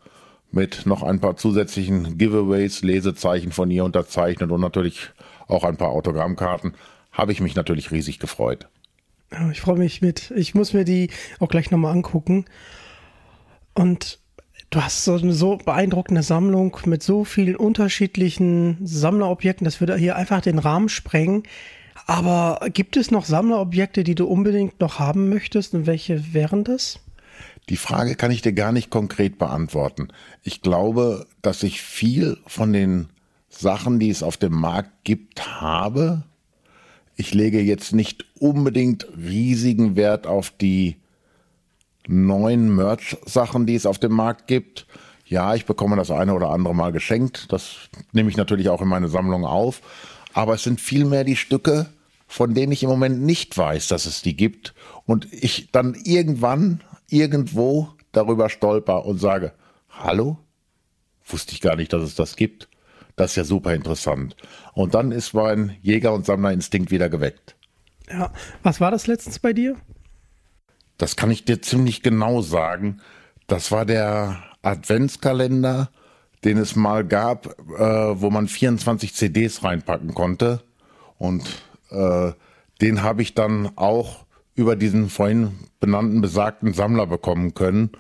mit 0.52 0.86
noch 0.86 1.04
ein 1.04 1.20
paar 1.20 1.38
zusätzlichen 1.38 2.18
Giveaways, 2.18 2.82
Lesezeichen 2.82 3.52
von 3.52 3.70
ihr 3.70 3.86
unterzeichnet 3.86 4.52
und 4.52 4.62
natürlich 4.62 5.12
auch 5.48 5.64
ein 5.64 5.78
paar 5.78 5.90
Autogrammkarten. 5.90 6.74
Habe 7.12 7.32
ich 7.32 7.42
mich 7.42 7.56
natürlich 7.56 7.92
riesig 7.92 8.20
gefreut. 8.20 8.68
Ich 9.52 9.62
freue 9.62 9.78
mich 9.78 10.02
mit. 10.02 10.32
Ich 10.32 10.56
muss 10.56 10.74
mir 10.74 10.86
die 10.86 11.12
auch 11.40 11.50
gleich 11.50 11.70
nochmal 11.70 11.94
angucken. 11.94 12.46
Und 13.76 14.19
du 14.70 14.82
hast 14.82 15.04
so 15.04 15.16
eine 15.16 15.34
so 15.34 15.58
beeindruckende 15.58 16.24
Sammlung 16.24 16.78
mit 16.86 17.04
so 17.04 17.24
vielen 17.24 17.56
unterschiedlichen 17.56 18.78
Sammlerobjekten. 18.84 19.66
Das 19.66 19.80
würde 19.80 19.98
hier 19.98 20.16
einfach 20.16 20.42
den 20.42 20.60
Rahmen 20.60 20.90
sprengen. 20.90 21.44
Aber 22.06 22.70
gibt 22.74 22.98
es 22.98 23.12
noch 23.12 23.26
Sammlerobjekte, 23.26 24.04
die 24.04 24.16
du 24.16 24.26
unbedingt 24.26 24.80
noch 24.80 25.00
haben 25.00 25.30
möchtest 25.30 25.74
und 25.74 25.86
welche 25.86 26.34
wären 26.34 26.64
das? 26.64 27.00
Die 27.70 27.78
Frage 27.78 28.16
kann 28.16 28.32
ich 28.32 28.42
dir 28.42 28.54
gar 28.54 28.72
nicht 28.72 28.90
konkret 28.90 29.38
beantworten. 29.38 30.10
Ich 30.44 30.62
glaube, 30.62 31.28
dass 31.42 31.62
ich 31.62 31.82
viel 31.82 32.38
von 32.48 32.74
den 32.74 33.10
Sachen, 33.50 34.00
die 34.00 34.10
es 34.10 34.24
auf 34.24 34.38
dem 34.38 34.54
Markt 34.54 35.04
gibt, 35.04 35.62
habe. 35.62 36.24
Ich 37.16 37.34
lege 37.34 37.62
jetzt 37.62 37.94
nicht 37.94 38.26
unbedingt 38.40 39.06
riesigen 39.18 39.96
Wert 39.96 40.26
auf 40.26 40.50
die 40.50 40.96
neuen 42.10 42.76
Merch-Sachen, 42.76 43.66
die 43.66 43.76
es 43.76 43.86
auf 43.86 44.00
dem 44.00 44.14
Markt 44.14 44.48
gibt. 44.48 44.88
Ja, 45.26 45.54
ich 45.54 45.66
bekomme 45.66 45.96
das 45.96 46.10
eine 46.10 46.34
oder 46.34 46.50
andere 46.50 46.74
mal 46.74 46.92
geschenkt. 46.92 47.52
Das 47.54 47.76
nehme 48.14 48.30
ich 48.30 48.38
natürlich 48.38 48.70
auch 48.70 48.82
in 48.82 48.88
meine 48.88 49.10
Sammlung 49.10 49.46
auf. 49.46 49.82
Aber 50.34 50.56
es 50.56 50.64
sind 50.64 50.82
vielmehr 50.82 51.24
die 51.24 51.36
Stücke, 51.36 51.88
von 52.28 52.56
denen 52.56 52.72
ich 52.72 52.84
im 52.84 52.90
Moment 52.90 53.22
nicht 53.22 53.58
weiß, 53.58 53.88
dass 53.90 54.08
es 54.08 54.24
die 54.24 54.36
gibt. 54.36 54.74
Und 55.06 55.32
ich 55.32 55.72
dann 55.72 55.96
irgendwann, 56.04 56.82
irgendwo 57.10 57.90
darüber 58.12 58.50
stolper 58.50 59.06
und 59.06 59.20
sage, 59.20 59.54
hallo? 59.90 60.38
Wusste 61.28 61.54
ich 61.54 61.62
gar 61.62 61.76
nicht, 61.76 61.94
dass 61.94 62.02
es 62.02 62.16
das 62.16 62.36
gibt. 62.36 62.68
Das 63.16 63.32
ist 63.32 63.36
ja 63.36 63.44
super 63.44 63.74
interessant. 63.76 64.36
Und 64.74 64.96
dann 64.96 65.12
ist 65.12 65.34
mein 65.34 65.78
Jäger- 65.82 66.14
und 66.14 66.26
Sammlerinstinkt 66.26 66.90
wieder 66.90 67.10
geweckt. 67.10 67.56
Ja, 68.10 68.32
was 68.64 68.82
war 68.82 68.90
das 68.90 69.06
letztens 69.06 69.38
bei 69.38 69.54
dir? 69.54 69.76
Das 71.00 71.16
kann 71.16 71.32
ich 71.32 71.46
dir 71.46 71.62
ziemlich 71.62 72.04
genau 72.04 72.42
sagen. 72.42 73.00
Das 73.48 73.72
war 73.72 73.86
der 73.86 74.44
Adventskalender, 74.62 75.90
den 76.44 76.58
es 76.58 76.76
mal 76.76 77.06
gab, 77.06 77.58
äh, 77.80 78.22
wo 78.22 78.30
man 78.30 78.48
24 78.48 79.16
CDs 79.16 79.64
reinpacken 79.64 80.14
konnte. 80.14 80.62
Und 81.18 81.46
äh, 81.90 82.34
den 82.82 83.02
habe 83.02 83.22
ich 83.22 83.34
dann 83.34 83.72
auch 83.78 84.26
über 84.56 84.76
diesen 84.76 85.10
vorhin 85.10 85.52
benannten 85.80 86.20
besagten 86.22 86.74
Sammler 86.74 87.08
bekommen 87.08 87.54
können. 87.54 87.92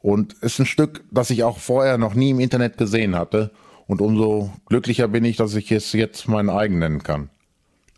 Und 0.00 0.32
ist 0.34 0.58
ein 0.58 0.66
Stück, 0.66 1.04
das 1.12 1.30
ich 1.30 1.44
auch 1.44 1.58
vorher 1.58 1.96
noch 1.96 2.14
nie 2.14 2.30
im 2.30 2.40
Internet 2.40 2.76
gesehen 2.76 3.14
hatte. 3.14 3.52
Und 3.86 4.00
umso 4.00 4.50
glücklicher 4.66 5.06
bin 5.06 5.24
ich, 5.24 5.36
dass 5.36 5.54
ich 5.54 5.70
es 5.70 5.92
jetzt 5.92 6.26
mein 6.26 6.50
eigen 6.50 6.80
nennen 6.80 7.04
kann. 7.04 7.30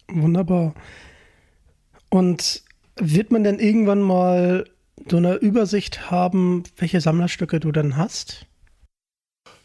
Wunderbar. 0.09 0.75
Und 2.11 2.64
wird 2.97 3.31
man 3.31 3.45
denn 3.45 3.59
irgendwann 3.59 4.03
mal 4.03 4.65
so 5.09 5.17
eine 5.17 5.35
Übersicht 5.35 6.11
haben, 6.11 6.65
welche 6.77 7.01
Sammlerstücke 7.01 7.61
du 7.61 7.73
dann 7.73 7.97
hast? 7.97 8.47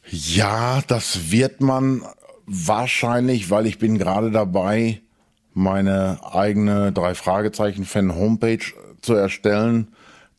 Ja, 0.09 0.81
das 0.87 1.31
wird 1.31 1.61
man 1.61 2.03
wahrscheinlich, 2.45 3.51
weil 3.51 3.67
ich 3.67 3.77
bin 3.77 3.97
gerade 3.97 4.31
dabei, 4.31 5.01
meine 5.53 6.19
eigene 6.31 6.91
drei 6.91 7.13
Fragezeichen 7.13 7.85
Fan 7.85 8.15
Homepage 8.15 8.65
zu 9.01 9.13
erstellen. 9.13 9.89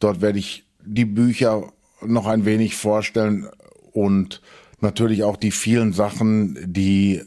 Dort 0.01 0.21
werde 0.21 0.39
ich 0.39 0.65
die 0.85 1.05
Bücher 1.05 1.73
noch 2.05 2.27
ein 2.27 2.45
wenig 2.45 2.75
vorstellen 2.75 3.49
und 3.93 4.41
natürlich 4.81 5.23
auch 5.23 5.37
die 5.37 5.51
vielen 5.51 5.93
Sachen, 5.93 6.59
die 6.73 7.23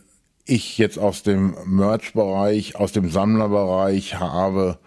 ich 0.46 0.78
jetzt 0.78 1.00
aus 1.00 1.24
dem 1.24 1.56
Merch-Bereich, 1.66 2.76
aus 2.76 2.92
dem 2.92 3.10
Sammlerbereich 3.10 4.16
habe, 4.16 4.80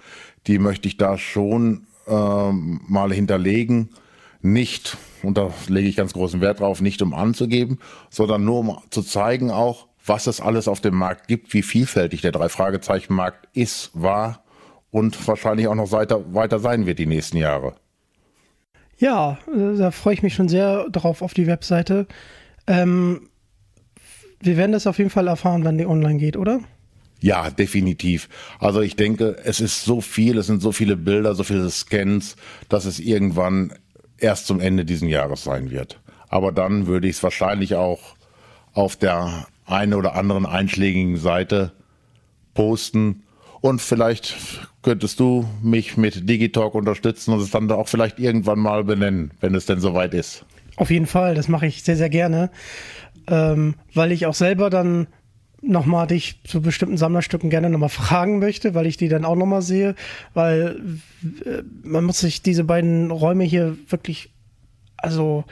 die 0.47 0.59
möchte 0.59 0.89
ich 0.89 0.97
da 0.97 1.19
schon 1.19 1.87
äh, 2.07 2.53
mal 2.53 3.13
hinterlegen. 3.13 3.91
Nicht, 4.43 4.97
und 5.23 5.39
da 5.39 5.51
lege 5.69 5.89
ich 5.89 5.97
ganz 5.97 6.13
großen 6.13 6.41
Wert 6.41 6.61
drauf, 6.61 6.81
nicht 6.81 7.03
um 7.03 7.15
anzugeben, 7.15 7.79
sondern 8.11 8.45
nur 8.45 8.59
um 8.59 8.79
zu 8.91 9.03
zeigen 9.03 9.51
auch, 9.51 9.89
was 10.05 10.27
es 10.27 10.41
alles 10.41 10.69
auf 10.69 10.81
dem 10.81 10.95
Markt 10.95 11.27
gibt, 11.27 11.53
wie 11.53 11.63
vielfältig 11.63 12.21
der 12.21 12.33
Drei-Fragezeichen-Markt 12.33 13.49
ist, 13.55 13.91
war 13.95 14.45
und 14.91 15.27
wahrscheinlich 15.27 15.67
auch 15.67 15.75
noch 15.75 15.91
weiter, 15.91 16.59
sein 16.61 16.87
wird 16.87 16.99
die 16.99 17.07
nächsten 17.07 17.39
Jahre. 17.39 17.75
Ja, 18.99 19.39
da 19.55 19.91
freue 19.91 20.15
ich 20.15 20.23
mich 20.23 20.35
schon 20.35 20.49
sehr 20.49 20.89
drauf 20.91 21.23
auf 21.23 21.35
die 21.35 21.47
Webseite. 21.47 22.07
Ähm, 22.67 23.29
wir 24.41 24.57
werden 24.57 24.73
das 24.73 24.87
auf 24.87 24.99
jeden 24.99 25.11
Fall 25.11 25.27
erfahren, 25.27 25.65
wenn 25.65 25.77
die 25.77 25.87
online 25.87 26.19
geht, 26.19 26.37
oder? 26.37 26.61
Ja, 27.21 27.51
definitiv. 27.51 28.29
Also 28.59 28.81
ich 28.81 28.97
denke, 28.97 29.37
es 29.45 29.61
ist 29.61 29.85
so 29.85 30.01
viel, 30.01 30.39
es 30.39 30.47
sind 30.47 30.61
so 30.61 30.73
viele 30.73 30.97
Bilder, 30.97 31.35
so 31.35 31.45
viele 31.45 31.69
Scans, 31.71 32.37
dass 32.69 32.85
es 32.85 33.01
irgendwann 33.01 33.73
erst 34.19 34.47
zum 34.47 34.61
Ende 34.61 34.85
dieses 34.85 35.09
Jahres 35.09 35.45
sein 35.45 35.71
wird. 35.71 36.01
Aber 36.29 36.53
dann 36.53 36.87
würde 36.87 37.09
ich 37.09 37.17
es 37.17 37.23
wahrscheinlich 37.23 37.75
auch 37.75 38.17
auf 38.73 38.97
der 38.97 39.47
einen 39.65 39.95
oder 39.95 40.15
anderen 40.15 40.47
einschlägigen 40.47 41.17
Seite 41.17 41.73
posten. 42.55 43.23
Und 43.61 43.81
vielleicht 43.81 44.37
könntest 44.83 45.19
du 45.19 45.49
mich 45.63 45.97
mit 45.97 46.29
Digitalk 46.29 46.75
unterstützen 46.75 47.33
und 47.33 47.41
es 47.41 47.51
dann 47.51 47.71
auch 47.71 47.89
vielleicht 47.89 48.19
irgendwann 48.19 48.59
mal 48.59 48.85
benennen, 48.85 49.33
wenn 49.41 49.55
es 49.55 49.67
denn 49.67 49.81
soweit 49.81 50.15
ist. 50.15 50.45
Auf 50.77 50.91
jeden 50.91 51.07
Fall, 51.07 51.35
das 51.35 51.49
mache 51.49 51.67
ich 51.67 51.83
sehr, 51.83 51.97
sehr 51.97 52.11
gerne, 52.11 52.51
ähm, 53.29 53.75
weil 53.95 54.13
ich 54.13 54.27
auch 54.27 54.35
selber 54.35 54.69
dann 54.71 55.07
nochmal 55.67 56.07
dich 56.07 56.41
zu 56.45 56.61
bestimmten 56.61 56.97
Sammlerstücken 56.97 57.51
gerne 57.51 57.71
nochmal 57.71 57.89
fragen 57.89 58.39
möchte, 58.39 58.75
weil 58.75 58.87
ich 58.87 58.97
die 58.97 59.09
dann 59.09 59.25
auch 59.25 59.37
nochmal 59.37 59.63
sehe, 59.63 59.95
weil 60.35 60.81
äh, 61.45 61.63
man 61.83 62.05
muss 62.05 62.21
sich 62.21 62.43
diese 62.43 62.65
beiden 62.65 63.11
Räume 63.11 63.45
hier 63.45 63.77
wirklich, 63.89 64.31
also 64.97 65.45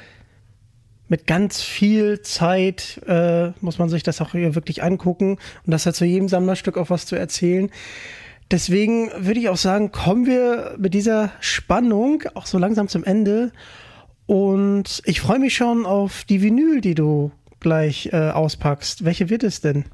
mit 1.09 1.27
ganz 1.27 1.63
viel 1.63 2.23
Zeit 2.23 3.01
äh, 3.07 3.51
muss 3.61 3.79
man 3.79 3.89
sich 3.89 4.03
das 4.03 4.21
auch 4.21 4.33
hier 4.33 4.55
wirklich 4.55 4.83
angucken 4.83 5.39
und 5.67 5.71
das 5.71 5.87
hat 5.87 5.95
zu 5.95 6.05
jedem 6.05 6.29
Sammlerstück 6.29 6.79
auch 6.79 6.91
was 6.91 7.07
zu 7.07 7.17
erzählen. 7.17 7.71
Deswegen 8.51 9.11
würde 9.17 9.41
ich 9.41 9.49
auch 9.49 9.57
sagen, 9.57 9.91
kommen 9.91 10.27
wir 10.27 10.77
mit 10.79 10.95
dieser 10.95 11.33
Spannung 11.41 12.23
auch 12.35 12.47
so 12.47 12.59
langsam 12.59 12.89
zum 12.89 13.05
Ende 13.05 13.53
und 14.27 15.03
ich 15.05 15.21
freue 15.21 15.39
mich 15.39 15.55
schon 15.55 15.87
auf 15.87 16.25
die 16.25 16.41
Vinyl, 16.41 16.81
die 16.81 16.95
du 16.95 17.33
gleich 17.61 18.11
äh, 18.13 18.31
auspackst. 18.31 19.05
Welche 19.05 19.31
wird 19.31 19.43
es 19.45 19.61
denn? 19.61 19.85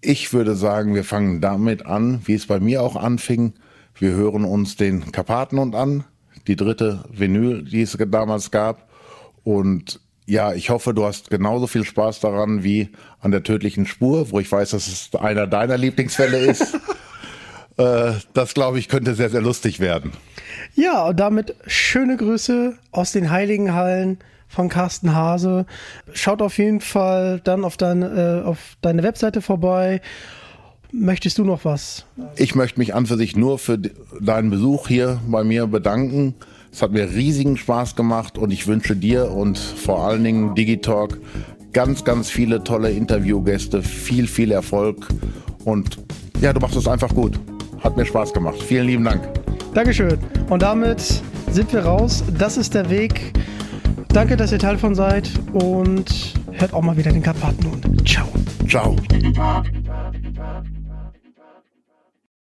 Ich 0.00 0.32
würde 0.32 0.54
sagen, 0.54 0.94
wir 0.94 1.04
fangen 1.04 1.40
damit 1.40 1.84
an, 1.84 2.20
wie 2.24 2.34
es 2.34 2.46
bei 2.46 2.60
mir 2.60 2.82
auch 2.82 2.94
anfing. 2.94 3.54
Wir 3.94 4.12
hören 4.12 4.44
uns 4.44 4.76
den 4.76 5.10
Karpatenhund 5.10 5.74
an, 5.74 6.04
die 6.46 6.54
dritte 6.54 7.04
Vinyl, 7.10 7.64
die 7.64 7.82
es 7.82 7.96
damals 7.98 8.52
gab. 8.52 8.88
Und 9.42 10.00
ja, 10.24 10.52
ich 10.52 10.70
hoffe, 10.70 10.94
du 10.94 11.04
hast 11.04 11.30
genauso 11.30 11.66
viel 11.66 11.84
Spaß 11.84 12.20
daran 12.20 12.62
wie 12.62 12.90
an 13.20 13.32
der 13.32 13.42
tödlichen 13.42 13.86
Spur, 13.86 14.30
wo 14.30 14.38
ich 14.38 14.52
weiß, 14.52 14.70
dass 14.70 14.86
es 14.86 15.10
einer 15.18 15.46
deiner 15.46 15.76
Lieblingsfälle 15.76 16.38
ist. 16.38 16.74
äh, 17.76 18.12
das, 18.34 18.54
glaube 18.54 18.78
ich, 18.78 18.88
könnte 18.88 19.14
sehr, 19.14 19.30
sehr 19.30 19.40
lustig 19.40 19.80
werden. 19.80 20.12
Ja, 20.74 21.06
und 21.06 21.18
damit 21.18 21.56
schöne 21.66 22.16
Grüße 22.16 22.78
aus 22.92 23.12
den 23.12 23.30
Heiligenhallen 23.30 24.18
von 24.48 24.68
Carsten 24.68 25.14
Hase. 25.14 25.66
Schaut 26.12 26.42
auf 26.42 26.58
jeden 26.58 26.80
Fall 26.80 27.40
dann 27.44 27.64
auf, 27.64 27.76
dein, 27.76 28.02
äh, 28.02 28.42
auf 28.44 28.76
deine 28.80 29.02
Webseite 29.02 29.42
vorbei. 29.42 30.00
Möchtest 30.90 31.36
du 31.38 31.44
noch 31.44 31.64
was? 31.64 32.06
Ich 32.36 32.54
möchte 32.54 32.78
mich 32.78 32.94
an 32.94 33.06
für 33.06 33.18
sich 33.18 33.36
nur 33.36 33.58
für 33.58 33.78
deinen 33.78 34.50
Besuch 34.50 34.88
hier 34.88 35.20
bei 35.28 35.44
mir 35.44 35.66
bedanken. 35.66 36.34
Es 36.72 36.80
hat 36.80 36.92
mir 36.92 37.10
riesigen 37.10 37.56
Spaß 37.56 37.94
gemacht 37.94 38.38
und 38.38 38.50
ich 38.52 38.66
wünsche 38.66 38.96
dir 38.96 39.30
und 39.30 39.58
vor 39.58 40.06
allen 40.06 40.24
Dingen 40.24 40.54
Digitalk 40.54 41.18
ganz, 41.72 42.04
ganz 42.04 42.30
viele 42.30 42.64
tolle 42.64 42.90
Interviewgäste, 42.90 43.82
viel, 43.82 44.26
viel 44.26 44.50
Erfolg 44.50 45.06
und 45.64 45.98
ja, 46.40 46.52
du 46.52 46.60
machst 46.60 46.76
es 46.76 46.88
einfach 46.88 47.14
gut. 47.14 47.38
Hat 47.80 47.96
mir 47.96 48.06
Spaß 48.06 48.32
gemacht. 48.32 48.62
Vielen 48.62 48.86
lieben 48.86 49.04
Dank. 49.04 49.28
Dankeschön. 49.74 50.18
Und 50.48 50.62
damit 50.62 51.22
sind 51.50 51.72
wir 51.72 51.80
raus. 51.80 52.24
Das 52.38 52.56
ist 52.56 52.74
der 52.74 52.88
Weg. 52.90 53.32
Danke, 54.18 54.36
dass 54.36 54.50
ihr 54.50 54.58
Teil 54.58 54.76
von 54.78 54.96
seid 54.96 55.30
und 55.52 56.34
hört 56.50 56.74
auch 56.74 56.82
mal 56.82 56.96
wieder 56.96 57.12
den 57.12 57.22
Karpatenhund. 57.22 58.04
Ciao. 58.04 58.26
Ciao. 58.66 58.96